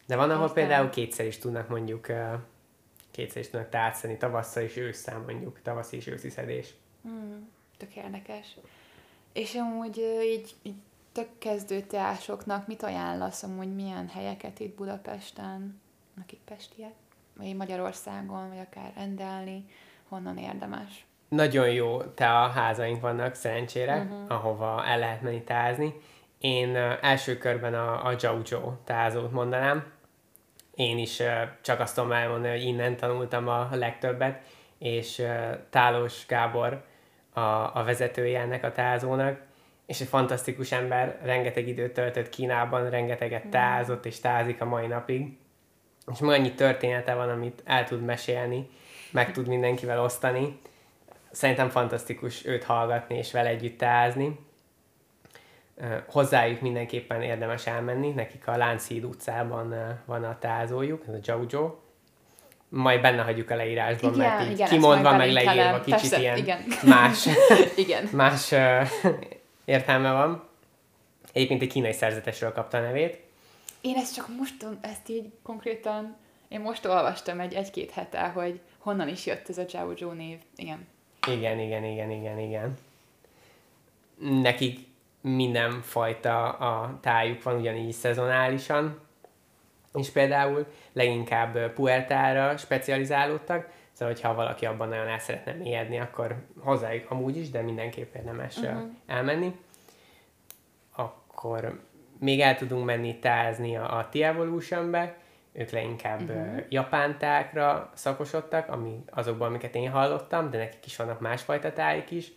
[0.05, 0.67] De van, ahol Aztán...
[0.67, 2.07] például kétszer is tudnak mondjuk
[3.11, 6.73] kétszer is tudnak szedni, tavasszal és ősszel mondjuk, tavaszi és őszi szedés.
[7.01, 8.57] Hmm, tök érdekes.
[9.33, 10.75] És amúgy így, így
[11.11, 15.81] tök kezdő teásoknak mit ajánlasz, amúgy milyen helyeket itt Budapesten?
[16.21, 16.93] akik pestiek,
[17.37, 19.65] vagy Magyarországon, vagy akár rendelni,
[20.07, 21.05] honnan érdemes.
[21.27, 24.31] Nagyon jó te a házaink vannak szerencsére, uh-huh.
[24.31, 25.93] ahova el lehet menni tázni.
[26.39, 29.91] Én első körben a, a Jojo tázót mondanám.
[30.75, 31.21] Én is
[31.61, 34.45] csak azt tudom elmondani, hogy innen tanultam a legtöbbet,
[34.77, 35.23] és
[35.69, 36.83] Tálos Gábor
[37.33, 39.39] a, a vezetője ennek a tázónak,
[39.85, 45.37] és egy fantasztikus ember, rengeteg időt töltött Kínában, rengeteget tázott és tázik a mai napig
[46.11, 48.69] és meg annyi története van, amit el tud mesélni,
[49.11, 50.59] meg tud mindenkivel osztani.
[51.31, 54.39] Szerintem fantasztikus őt hallgatni és vele együtt tázni.
[56.07, 61.75] Hozzájuk mindenképpen érdemes elmenni, nekik a Lánchíd utcában van a tázójuk, ez a Jojo.
[62.69, 66.37] majd benne hagyjuk a leírásban, Igen, mert így igen, kimondva, meg leírva kicsit Persze, ilyen
[66.37, 66.65] igen.
[66.85, 67.25] más,
[67.75, 68.09] Igen.
[68.11, 68.53] más
[69.65, 70.43] értelme van.
[71.33, 73.19] Egyébként egy kínai szerzetesről kapta a nevét.
[73.81, 76.15] Én ezt csak most, ezt így konkrétan,
[76.47, 80.37] én most olvastam egy egy-két hete, hogy honnan is jött ez a Zhao Zhou név.
[80.55, 80.87] Igen.
[81.27, 82.77] Igen, igen, igen, igen, igen.
[84.41, 84.79] Nekik
[85.35, 88.99] mindenfajta a tájuk van ugyanígy szezonálisan,
[89.93, 97.11] és például leginkább puertára specializálódtak, szóval hogyha valaki abban nagyon el szeretne mélyedni, akkor hozzájuk
[97.11, 98.81] amúgy is, de mindenképp érdemes uh-huh.
[99.05, 99.55] elmenni.
[100.95, 101.79] Akkor
[102.19, 105.17] még el tudunk menni tázni a, a T-Evolution-be,
[105.53, 106.63] ők leginkább uh-huh.
[106.69, 112.31] japán tákra szakosodtak, ami azokban, amiket én hallottam, de nekik is vannak másfajta tájik is.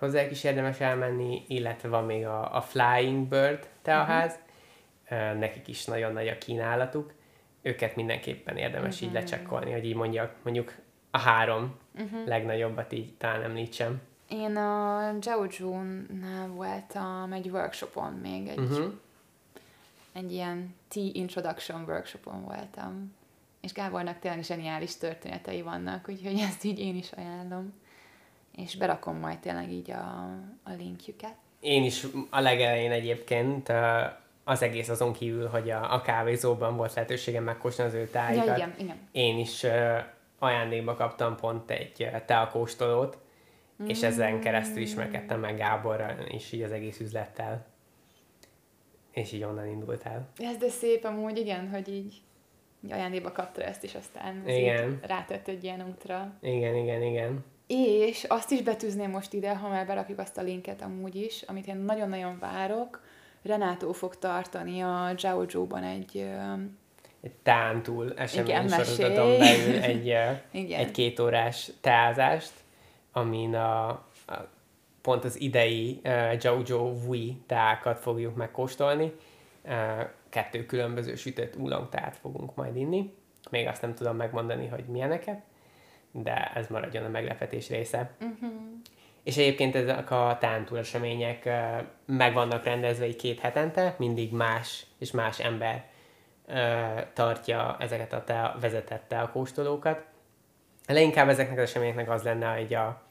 [0.00, 4.38] Hozzájuk is érdemes elmenni, illetve van még a, a Flying Bird teaház,
[5.04, 5.38] uh-huh.
[5.38, 7.12] nekik is nagyon nagy a kínálatuk.
[7.62, 9.08] Őket mindenképpen érdemes uh-huh.
[9.08, 10.74] így lecsekkolni, hogy így mondjak, mondjuk
[11.10, 12.26] a három uh-huh.
[12.26, 14.00] legnagyobbat így talán említsem.
[14.28, 15.12] Én a
[15.50, 18.92] Zhou-nál voltam egy workshopon még, egy, Uh-huh.
[20.12, 23.14] egy ilyen tea introduction workshopon voltam.
[23.60, 27.72] És Gábornak tényleg zseniális történetei vannak, úgyhogy ezt így én is ajánlom.
[28.56, 30.28] És berakom majd tényleg így a,
[30.62, 31.34] a linkjüket.
[31.60, 33.72] Én is a legelején egyébként
[34.44, 38.46] az egész azon kívül, hogy a, a kávézóban volt lehetőségem megkóstolni az ő tájikat.
[38.46, 38.96] Ja, igen, igen.
[39.12, 39.66] Én is
[40.38, 43.18] ajándékba kaptam pont egy teakóstolót,
[43.86, 47.66] és ezen keresztül ismerkedtem meg Gáborral, és így az egész üzlettel.
[49.10, 50.28] És így onnan indult el.
[50.38, 52.20] Ez de szép amúgy, igen, hogy így,
[52.90, 54.98] ajándékba kapta ezt, és aztán Igen.
[55.02, 56.32] rátett egy ilyen útra.
[56.40, 57.44] Igen, igen, igen.
[57.72, 61.66] És azt is betűzném most ide, ha már berakjuk azt a linket amúgy is, amit
[61.66, 63.02] én nagyon-nagyon várok.
[63.42, 66.26] Renátó fog tartani a Zhao Zhou-ban egy,
[67.20, 70.08] Egy tántúl esemény Igen, sorozaton belül egy,
[70.72, 72.52] egy kétórás teázást,
[73.12, 74.48] amin a, a
[75.00, 79.12] pont az idei uh, Jojo Wui teákat fogjuk megkóstolni.
[79.64, 79.72] Uh,
[80.28, 83.14] kettő különböző sütött oolong-teát fogunk majd inni.
[83.50, 85.42] Még azt nem tudom megmondani, hogy milyeneket,
[86.12, 88.10] de ez maradjon a meglepetés része.
[88.20, 88.50] uh-huh.
[89.24, 94.86] És egyébként ezek a tántúl események ö, meg vannak rendezve így két hetente, mindig más
[94.98, 95.88] és más ember
[97.12, 100.04] tartja ezeket a te vezetett teakóstolókat.
[100.86, 103.02] Leginkább ezeknek az eseményeknek az lenne egy a,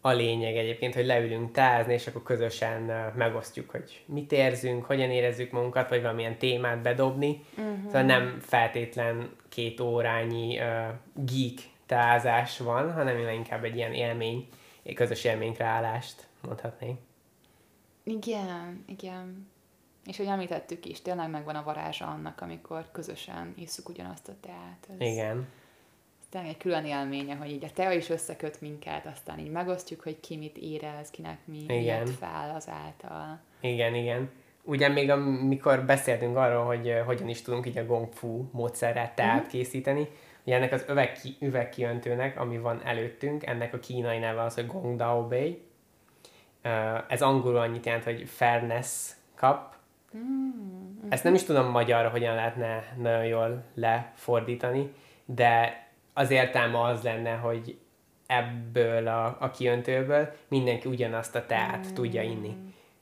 [0.00, 5.50] a lényeg egyébként, hogy leülünk tázni, és akkor közösen megosztjuk, hogy mit érzünk, hogyan érezzük
[5.50, 7.44] magunkat, vagy valamilyen témát bedobni.
[7.56, 7.84] Uh-huh.
[7.86, 10.64] Szóval nem feltétlen két órányi uh,
[11.14, 14.48] geek tázás van, hanem inkább egy ilyen élmény,
[14.82, 16.96] egy közös élményreállást mondhatnék.
[18.02, 19.48] Igen, igen.
[20.06, 24.86] És hogy említettük is, tényleg megvan a varázsa annak, amikor közösen isszuk ugyanazt a teát.
[24.98, 25.36] Ez, Igen.
[26.20, 30.00] ez tényleg egy külön élménye, hogy így a tea is összeköt minket, aztán így megosztjuk,
[30.00, 32.06] hogy ki mit érez, kinek mi Igen.
[32.06, 33.40] fel azáltal.
[33.60, 34.30] Igen, igen.
[34.62, 39.14] Ugye még amikor beszéltünk arról, hogy uh, hogyan is tudunk így a gong fu módszerrel
[39.14, 39.48] teát Mhm.
[39.48, 40.08] készíteni,
[40.48, 44.96] ugye ennek az üvegki, üvegkiöntőnek, ami van előttünk, ennek a kínai neve az, hogy gong
[44.96, 45.62] dao bei.
[47.08, 49.58] Ez angolul annyit jelent, hogy fairness cup.
[50.16, 54.92] Mm, Ezt nem is tudom magyarra, hogyan lehetne nagyon jól lefordítani,
[55.24, 57.78] de az értelme az lenne, hogy
[58.26, 62.56] ebből a, a kiöntőből mindenki ugyanazt a teát tudja inni.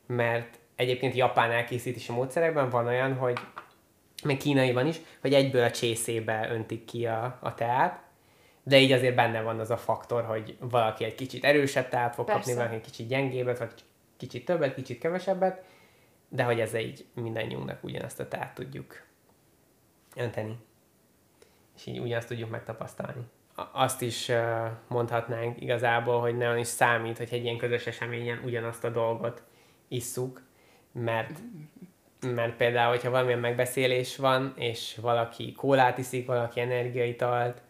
[0.06, 3.38] Mert egyébként japán elkészítési módszerekben van olyan, hogy
[4.24, 8.04] meg kínaiban is, hogy egyből a csészébe öntik ki a, a teát,
[8.62, 12.26] de így azért benne van az a faktor, hogy valaki egy kicsit erősebb teát fog
[12.26, 12.56] kapni, Persze.
[12.56, 13.72] valaki egy kicsit gyengébbet, vagy
[14.16, 15.64] kicsit többet, kicsit kevesebbet,
[16.28, 19.02] de hogy ezzel így mindannyiunknak ugyanazt a teát tudjuk
[20.16, 20.58] önteni.
[21.76, 23.22] És így ugyanazt tudjuk megtapasztalni.
[23.72, 24.30] Azt is
[24.88, 29.42] mondhatnánk igazából, hogy nagyon is számít, hogy egy ilyen közös eseményen ugyanazt a dolgot
[29.88, 30.42] isszuk,
[30.92, 31.38] mert
[32.20, 37.62] mert például, hogyha valamilyen megbeszélés van, és valaki kólát iszik, valaki energiaitalt,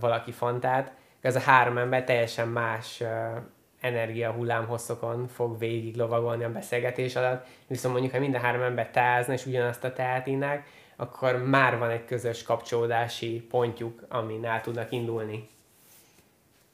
[0.00, 0.92] valaki fantát,
[1.22, 3.32] az a három ember teljesen más eh,
[3.80, 7.46] energia hullámhosszokon fog végig lovagolni a beszélgetés alatt.
[7.66, 11.90] Viszont mondjuk, ha minden három ember tázna, és ugyanazt a teát innák, akkor már van
[11.90, 15.48] egy közös kapcsolódási pontjuk, amin el tudnak indulni.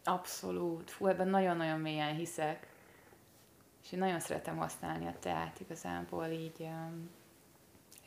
[0.05, 0.91] Abszolút.
[0.91, 2.67] Fú, ebben nagyon-nagyon mélyen hiszek.
[3.87, 7.11] És én nagyon szeretem használni a teát igazából így um,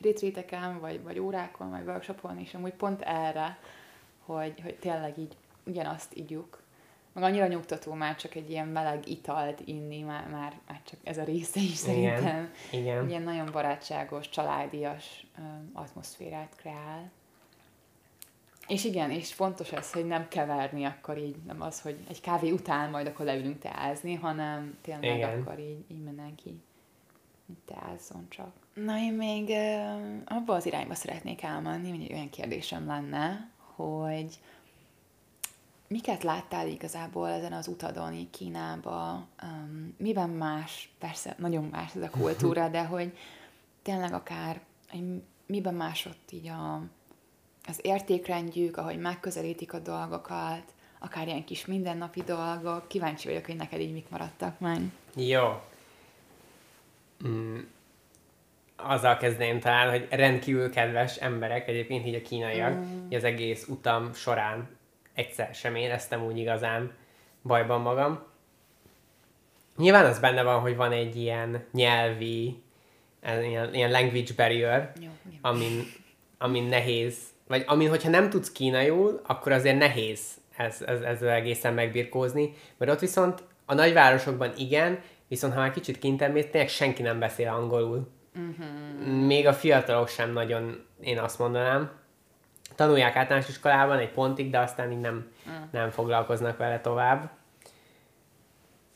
[0.01, 3.57] retreateken, vagy, vagy órákon, vagy workshopon, és amúgy pont erre,
[4.25, 6.61] hogy, hogy tényleg így ugyanazt ígyuk.
[7.13, 11.17] Meg annyira nyugtató már csak egy ilyen meleg italt inni, már, már, már csak ez
[11.17, 12.51] a része is szerintem.
[12.71, 13.09] Igen.
[13.09, 17.11] Ilyen nagyon barátságos, családias um, atmoszférát kreál.
[18.69, 22.51] És igen, és fontos ez, hogy nem keverni akkor így, nem az, hogy egy kávé
[22.51, 25.41] után majd akkor leülünk teázni, hanem tényleg igen.
[25.41, 26.61] akkor így, így mindenki
[27.65, 28.51] teázzon csak.
[28.73, 29.49] Na én még
[30.25, 34.39] abba az irányba szeretnék elmenni, hogy olyan kérdésem lenne, hogy
[35.87, 39.27] miket láttál igazából ezen az utadon így Kínába?
[39.43, 43.17] Um, miben más, persze nagyon más ez a kultúra, de hogy
[43.81, 46.83] tényleg akár hogy miben más ott így a,
[47.69, 50.63] az értékrendjük, ahogy megközelítik a dolgokat,
[50.99, 52.87] akár ilyen kis mindennapi dolgok.
[52.87, 54.79] Kíváncsi vagyok, hogy neked így mik maradtak meg.
[55.15, 55.61] Jó.
[57.27, 57.57] Mm.
[58.75, 63.07] Azzal kezdeném talán, hogy rendkívül kedves emberek, egyébként így a kínaiak, mm.
[63.11, 64.77] az egész utam során
[65.13, 66.93] egyszer sem éreztem úgy igazán
[67.43, 68.23] bajban magam.
[69.77, 72.61] Nyilván az benne van, hogy van egy ilyen nyelvi,
[73.23, 75.09] ilyen, ilyen language barrier, Jó,
[75.41, 75.83] amin,
[76.37, 77.17] amin nehéz,
[77.49, 80.19] vagy amin, hogyha nem tudsz kínaiul, akkor azért nehéz
[80.57, 85.99] ez, ez, ezzel egészen megbirkózni, mert ott viszont a nagyvárosokban igen, viszont ha már kicsit
[85.99, 88.07] kint mész, tényleg senki nem beszél angolul.
[88.35, 89.25] Uh-huh.
[89.25, 91.91] Még a fiatalok sem nagyon, én azt mondanám
[92.75, 95.53] tanulják általános iskolában egy pontig, de aztán így nem, mm.
[95.71, 97.29] nem foglalkoznak vele tovább.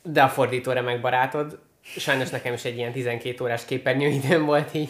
[0.03, 1.59] De a fordító remek barátod.
[1.83, 4.89] Sajnos nekem is egy ilyen 12 órás képernyőidőm volt így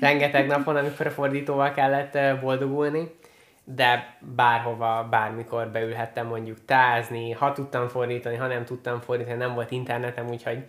[0.00, 3.16] rengeteg napon, amikor a fordítóval kellett boldogulni.
[3.64, 9.70] De bárhova, bármikor beülhettem mondjuk tázni, ha tudtam fordítani, ha nem tudtam fordítani, nem volt
[9.70, 10.64] internetem, úgyhogy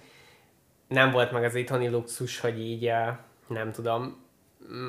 [0.88, 2.92] nem volt meg az itthoni luxus, hogy így
[3.48, 4.26] nem tudom,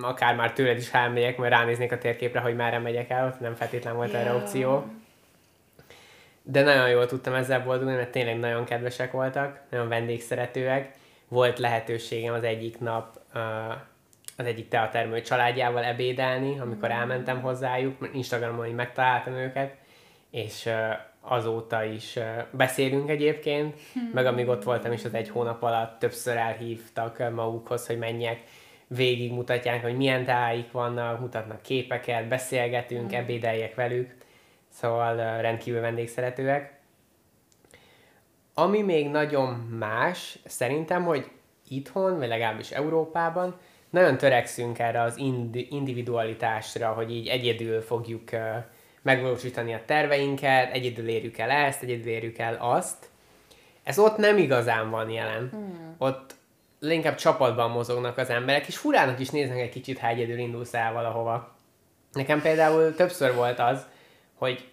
[0.02, 3.94] akár már tőled is elmegyek, majd ránéznék a térképre, hogy merre megyek el, nem feltétlen
[3.94, 4.22] volt yeah.
[4.22, 4.84] erre opció.
[6.43, 10.91] De nagyon jól tudtam ezzel boldogulni, mert tényleg nagyon kedvesek voltak, nagyon vendégszeretőek.
[11.28, 13.18] Volt lehetőségem az egyik nap
[14.36, 19.74] az egyik teatermű családjával ebédelni, amikor elmentem hozzájuk, Instagramon így megtaláltam őket,
[20.30, 20.68] és
[21.20, 22.18] azóta is
[22.51, 24.11] beszélünk egyébként, hmm.
[24.14, 28.43] meg amíg ott voltam is az egy hónap alatt többször elhívtak magukhoz, hogy menjek
[28.97, 33.14] végig mutatják, hogy milyen táik vannak, mutatnak képeket, beszélgetünk, mm.
[33.14, 34.14] ebédeljek velük,
[34.72, 36.78] szóval rendkívül vendégszeretőek.
[38.54, 41.30] Ami még nagyon más, szerintem, hogy
[41.68, 43.58] itthon, vagy legalábbis Európában,
[43.90, 45.16] nagyon törekszünk erre az
[45.68, 48.30] individualitásra, hogy így egyedül fogjuk
[49.02, 53.08] megvalósítani a terveinket, egyedül érjük el ezt, egyedül érjük el azt.
[53.82, 55.48] Ez ott nem igazán van jelen.
[55.50, 55.94] Hmm.
[55.98, 56.34] Ott
[56.80, 60.92] inkább csapatban mozognak az emberek, és furának is néznek egy kicsit, ha egyedül indulsz el
[60.92, 61.56] valahova.
[62.12, 63.86] Nekem például többször volt az,
[64.41, 64.68] hogy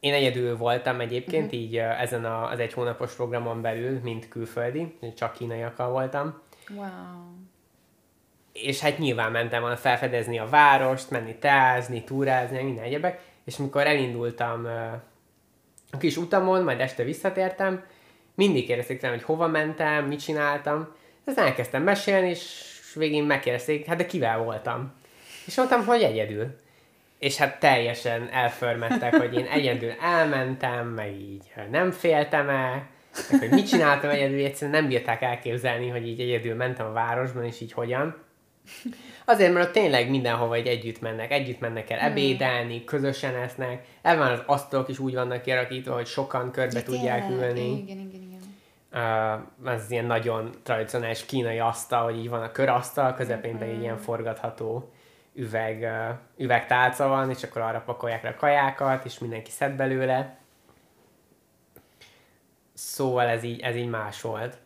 [0.00, 1.60] én egyedül voltam egyébként, uh-huh.
[1.60, 6.40] így ezen a, az egy hónapos programon belül, mint külföldi, csak kínaiakkal voltam.
[6.68, 6.86] Wow.
[8.52, 13.86] És hát nyilván mentem volna felfedezni a várost, menni teázni, túrázni, minden egyebek, és mikor
[13.86, 14.66] elindultam
[15.90, 17.84] a kis utamon, majd este visszatértem,
[18.34, 20.94] mindig kérdezték tőlem, hogy hova mentem, mit csináltam,
[21.24, 24.92] ezt elkezdtem mesélni, és végén megkérdezték, hát de kivel voltam?
[25.46, 26.60] És mondtam, hogy egyedül.
[27.22, 32.86] És hát teljesen elförmettek, hogy én egyedül elmentem, meg így nem féltem el,
[33.30, 37.44] meg hogy mit csináltam egyedül, egyszerűen nem bírták elképzelni, hogy így egyedül mentem a városban,
[37.44, 38.16] és így hogyan.
[39.24, 42.10] Azért, mert ott tényleg mindenhova egy együtt mennek, együtt mennek el hmm.
[42.10, 47.30] ebédelni, közösen esznek, ebben az asztalok is úgy vannak kialakítva, hogy sokan körbe ja, tudják
[47.30, 47.70] ülni.
[47.70, 48.40] Igen, igen, igen
[49.64, 53.82] uh, ez ilyen nagyon tradicionális kínai asztal, hogy így van a körasztal, közepén pedig mm-hmm.
[53.82, 54.92] ilyen forgatható
[55.34, 55.88] üveg,
[56.36, 60.36] üvegtálca van, és akkor arra pakolják le a kajákat, és mindenki szed belőle.
[62.74, 64.58] Szóval ez így, ez így más volt.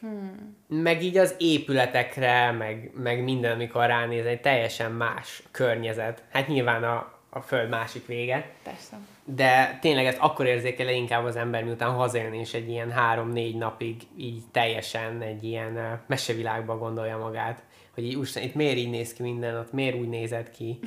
[0.00, 0.56] Hmm.
[0.66, 6.22] Meg így az épületekre, meg, meg minden, amikor ránéz, egy teljesen más környezet.
[6.32, 8.50] Hát nyilván a, a föld másik vége.
[8.62, 13.56] Persze de tényleg ezt akkor érzékel inkább az ember, miután hazajön és egy ilyen három-négy
[13.56, 17.62] napig így teljesen egy ilyen mesevilágba gondolja magát,
[17.94, 20.78] hogy így úristen, itt miért így néz ki minden, ott miért úgy nézett ki,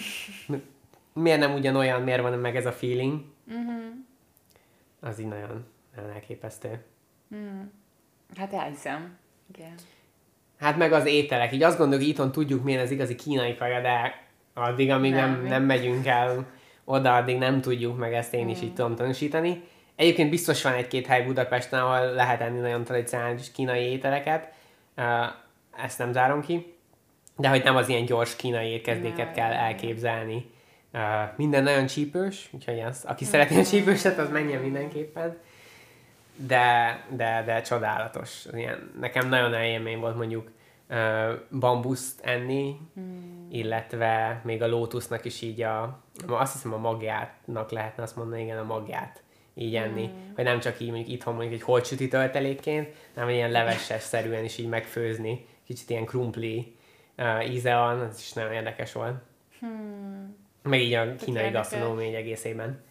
[1.14, 3.22] miért nem ugyanolyan, miért van meg ez a feeling.
[3.47, 3.84] Uh-huh.
[4.99, 6.84] Az így nagyon, nagyon elképesztő.
[7.36, 7.62] Mm.
[8.36, 9.18] Hát elhiszem.
[9.55, 9.74] Igen.
[10.60, 11.53] Hát meg az ételek.
[11.53, 15.32] Így azt gondoljuk, hogy itthon tudjuk, milyen az igazi kínai kaja, de addig, amíg nem,
[15.32, 16.45] nem, nem megyünk el
[16.84, 18.64] oda addig nem tudjuk, meg ezt én is mm.
[18.64, 19.64] így tudom tanúsítani.
[19.95, 24.53] Egyébként biztos van egy-két hely Budapesten, ahol lehet enni nagyon tradicionális kínai ételeket,
[25.86, 26.76] ezt nem zárom ki,
[27.38, 30.51] de hogy nem az ilyen gyors kínai étkezdéket kell elképzelni.
[31.35, 33.27] Minden nagyon csípős, úgyhogy az, aki mm.
[33.27, 35.38] szeretné a csípőset, az menjen mindenképpen.
[36.35, 38.45] De, de, de csodálatos.
[38.53, 40.51] Ilyen, nekem nagyon élmény volt mondjuk
[40.88, 43.47] ö, bambuszt enni, hmm.
[43.51, 48.57] illetve még a lótusznak is így a, azt hiszem a magjátnak lehetne azt mondani, igen,
[48.57, 49.23] a magját
[49.53, 50.05] így enni.
[50.05, 50.33] Hmm.
[50.35, 54.69] Vagy nem csak így mondjuk itthon mondjuk egy holtsüti töltelékként, hanem ilyen leveses-szerűen is így
[54.69, 55.45] megfőzni.
[55.65, 56.76] Kicsit ilyen krumpli
[57.18, 59.15] uh, íze van, ez is nagyon érdekes volt.
[59.59, 60.36] Hmm.
[60.63, 62.84] Meg így a kínai gasztronómia egészében.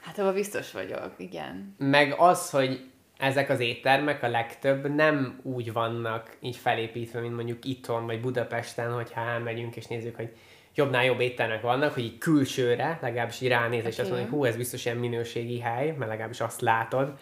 [0.00, 1.74] Hát abban biztos vagyok, igen.
[1.78, 7.64] Meg az, hogy ezek az éttermek a legtöbb nem úgy vannak így felépítve, mint mondjuk
[7.64, 10.32] itthon vagy Budapesten, hogyha elmegyünk és nézzük, hogy
[10.74, 13.90] jobbnál jobb éttermek vannak, hogy így külsőre, legalábbis így ránéz, okay.
[13.90, 17.18] és azt mondja, hogy hú, ez biztos ilyen minőségi hely, mert legalábbis azt látod,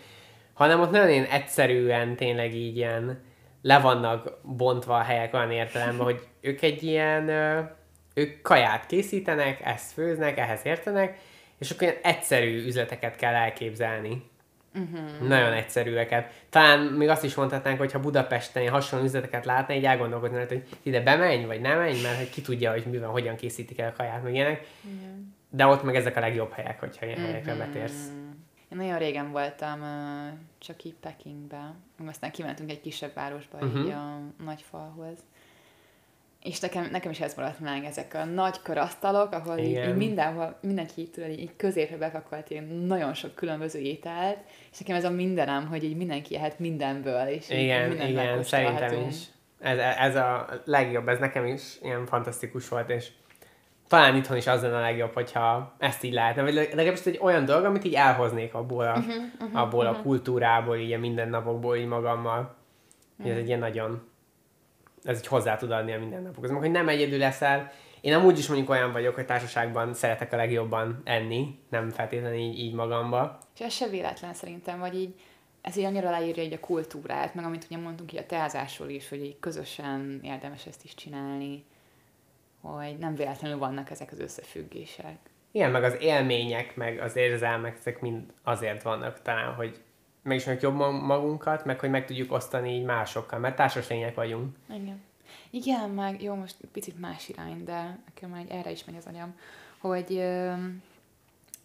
[0.54, 3.20] hanem ott nagyon ilyen egyszerűen tényleg így ilyen
[3.62, 7.28] le vannak bontva a helyek olyan értelemben, hogy ők egy ilyen,
[8.14, 11.18] ők kaját készítenek, ezt főznek, ehhez értenek,
[11.59, 14.22] és akkor ilyen egyszerű üzleteket kell elképzelni.
[14.74, 15.28] Uh-huh.
[15.28, 16.32] Nagyon egyszerűeket.
[16.48, 21.00] Talán még azt is mondhatnánk, hogy ha Budapesten hasonló üzleteket látna, így elgondolkodni, hogy ide
[21.00, 24.22] bemenj, vagy nem menj, mert hogy ki tudja, hogy mivel, hogyan készítik el a kaját,
[24.22, 24.66] meg ilyenek.
[24.84, 25.11] Uh-huh.
[25.50, 27.32] De ott meg ezek a legjobb helyek, hogyha ilyen uh-huh.
[27.32, 28.09] helyekre betérsz.
[28.72, 29.80] Én nagyon régen voltam
[30.58, 31.74] csak így Pekingbe,
[32.06, 33.84] aztán kimentünk egy kisebb városba, uh-huh.
[33.84, 35.18] így a nagy falhoz.
[36.42, 40.58] És nekem, nekem is ez maradt meg, ezek a nagy körasztalok, ahol így, így mindenhol,
[40.60, 44.38] mindenki tudod, így középre bepakolt ilyen nagyon sok különböző ételt,
[44.72, 49.06] és nekem ez a mindenem, hogy így mindenki ehet mindenből, és igen, így igen, szerintem
[49.08, 49.16] is.
[49.60, 53.10] Ez, ez a legjobb, ez nekem is ilyen fantasztikus volt, és
[53.89, 57.45] talán itthon is az lenne a legjobb, hogyha ezt így lehetne, vagy legalábbis egy olyan
[57.45, 59.99] dolog, amit így elhoznék abból a, uh-huh, uh-huh, abból uh-huh.
[59.99, 62.57] a kultúrából, így a mindennapokból így magammal.
[63.18, 63.32] Uh-huh.
[63.32, 64.09] Ez egy ilyen nagyon,
[65.05, 66.51] ez így hozzá tud adni a mindennapokhoz.
[66.51, 67.70] Hogy nem egyedül leszel,
[68.01, 72.59] én amúgy is mondjuk olyan vagyok, hogy társaságban szeretek a legjobban enni, nem feltétlenül így,
[72.59, 73.39] így magamba.
[73.55, 75.14] És ez se véletlen szerintem, vagy így
[75.61, 79.09] ez így annyira leírja egy a kultúrát, meg amit ugye mondtunk így a teázásról is,
[79.09, 81.64] hogy így közösen érdemes ezt is csinálni
[82.61, 85.18] hogy nem véletlenül vannak ezek az összefüggések.
[85.50, 89.82] Igen, meg az élmények, meg az érzelmek, ezek mind azért vannak talán, hogy
[90.22, 94.56] megismerjük jobban magunkat, meg hogy meg tudjuk osztani így másokkal, mert társas lények vagyunk.
[94.68, 95.02] Igen.
[95.50, 99.34] Igen, meg jó, most picit más irány, de nekem már erre is megy az agyam,
[99.78, 100.52] hogy ö,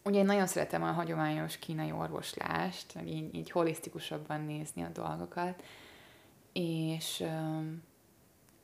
[0.04, 5.64] ugye én nagyon szeretem a hagyományos kínai orvoslást, meg így, így holisztikusabban nézni a dolgokat,
[6.54, 7.60] és ö,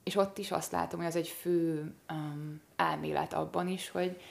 [0.03, 4.21] és ott is azt látom, hogy az egy fő um, elmélet abban is, hogy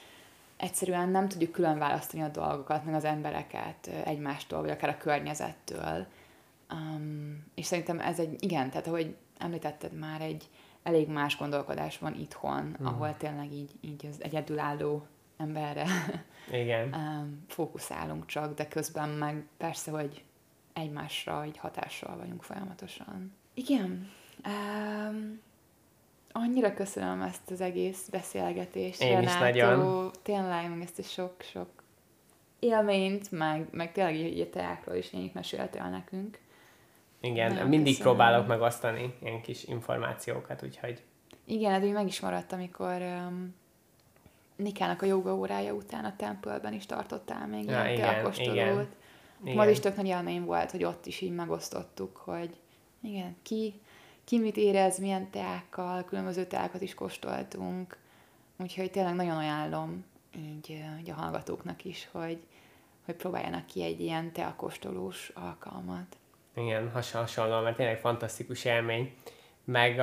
[0.56, 6.06] egyszerűen nem tudjuk külön választani a dolgokat, meg az embereket egymástól, vagy akár a környezettől.
[6.70, 10.48] Um, és szerintem ez egy, igen, tehát ahogy említetted már, egy
[10.82, 12.86] elég más gondolkodás van itthon, hmm.
[12.86, 15.06] ahol tényleg így, így az egyedülálló
[15.36, 15.86] emberre
[16.52, 16.94] igen.
[16.94, 20.24] um, fókuszálunk csak, de közben meg persze, hogy
[20.72, 23.32] egymásra így hatással vagyunk folyamatosan.
[23.54, 24.10] Igen.
[24.46, 25.40] Um,
[26.33, 29.03] annyira köszönöm ezt az egész beszélgetést.
[29.03, 30.11] Én Renátó, is nagyon.
[30.22, 31.68] Tényleg, meg ezt a sok-sok
[32.59, 36.39] élményt, meg, meg tényleg így a teákról is ennyit meséltél nekünk.
[37.20, 38.16] Igen, nagyon mindig köszönöm.
[38.16, 41.03] próbálok megosztani ilyen kis információkat, úgyhogy...
[41.45, 43.55] Igen, ez úgy meg is maradt, amikor um,
[44.57, 48.89] Nikának a joga órája után a tempölben is tartottál még ja, ilyen igen, igen,
[49.45, 49.59] igen.
[49.59, 52.57] Az is tök nagy élmény volt, hogy ott is így megosztottuk, hogy
[53.03, 53.81] igen, ki
[54.29, 57.97] ki mit érez, milyen teákkal, különböző teákat is kóstoltunk,
[58.57, 60.05] úgyhogy tényleg nagyon ajánlom
[60.37, 60.70] így,
[61.01, 62.39] így a hallgatóknak is, hogy,
[63.05, 66.16] hogy próbáljanak ki egy ilyen teakóstolós alkalmat.
[66.55, 69.14] Igen, hasonló, mert tényleg fantasztikus élmény.
[69.64, 69.99] Meg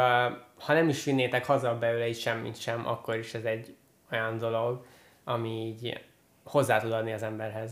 [0.57, 3.75] ha nem is vinnétek haza belőle is semmit sem, akkor is ez egy
[4.11, 4.85] olyan dolog,
[5.23, 6.05] ami így
[6.43, 7.71] hozzá tud adni az emberhez.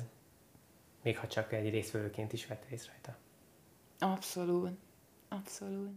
[1.01, 3.17] Még ha csak egy részvevőként is vett részt rajta.
[3.99, 4.77] Abszolút.
[5.33, 5.91] Abszolút.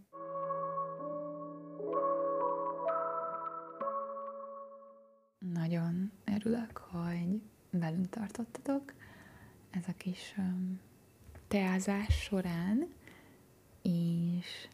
[5.39, 8.93] Nagyon örülök, hogy velünk tartottatok
[9.71, 10.81] ez a kis um,
[11.49, 12.89] teázás során,
[13.83, 14.69] és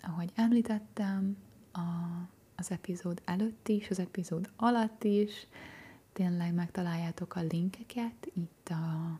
[0.00, 1.36] ahogy említettem,
[1.72, 1.80] a,
[2.56, 5.46] az epizód előtt is, az epizód alatt is,
[6.12, 9.18] tényleg megtaláljátok a linkeket itt a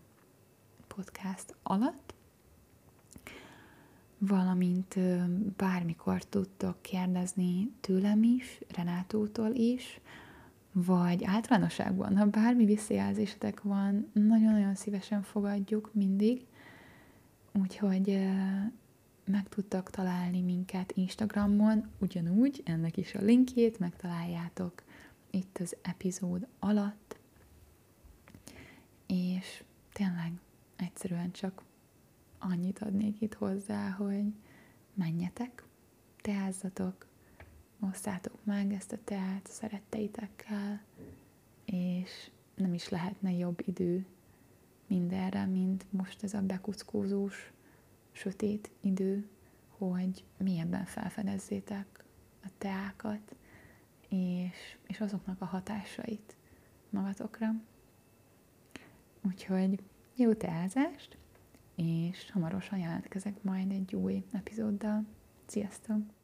[0.87, 2.12] podcast alatt,
[4.27, 4.99] valamint
[5.57, 10.01] bármikor tudtok kérdezni tőlem is, Renátótól is,
[10.73, 16.47] vagy általánosságban, ha bármi visszajelzésetek van, nagyon-nagyon szívesen fogadjuk mindig,
[17.53, 18.19] úgyhogy
[19.25, 24.83] meg tudtak találni minket Instagramon, ugyanúgy, ennek is a linkjét megtaláljátok
[25.31, 27.17] itt az epizód alatt,
[29.07, 30.33] és tényleg
[30.77, 31.63] egyszerűen csak
[32.43, 34.33] annyit adnék itt hozzá, hogy
[34.95, 35.65] menjetek,
[36.23, 37.07] teázzatok,
[37.81, 40.83] osztátok meg ezt a teát szeretteitekkel,
[41.65, 44.07] és nem is lehetne jobb idő
[44.87, 47.53] mindenre, mint most ez a bekuckózós,
[48.13, 49.29] sötét idő,
[49.69, 52.05] hogy mélyebben felfedezzétek
[52.45, 53.35] a teákat,
[54.09, 56.37] és, és azoknak a hatásait
[56.91, 57.55] magatokra.
[59.27, 59.83] Úgyhogy
[60.15, 61.17] jó teázást,
[61.75, 65.05] és hamarosan jelentkezek majd egy új epizóddal.
[65.47, 66.22] Sziasztok!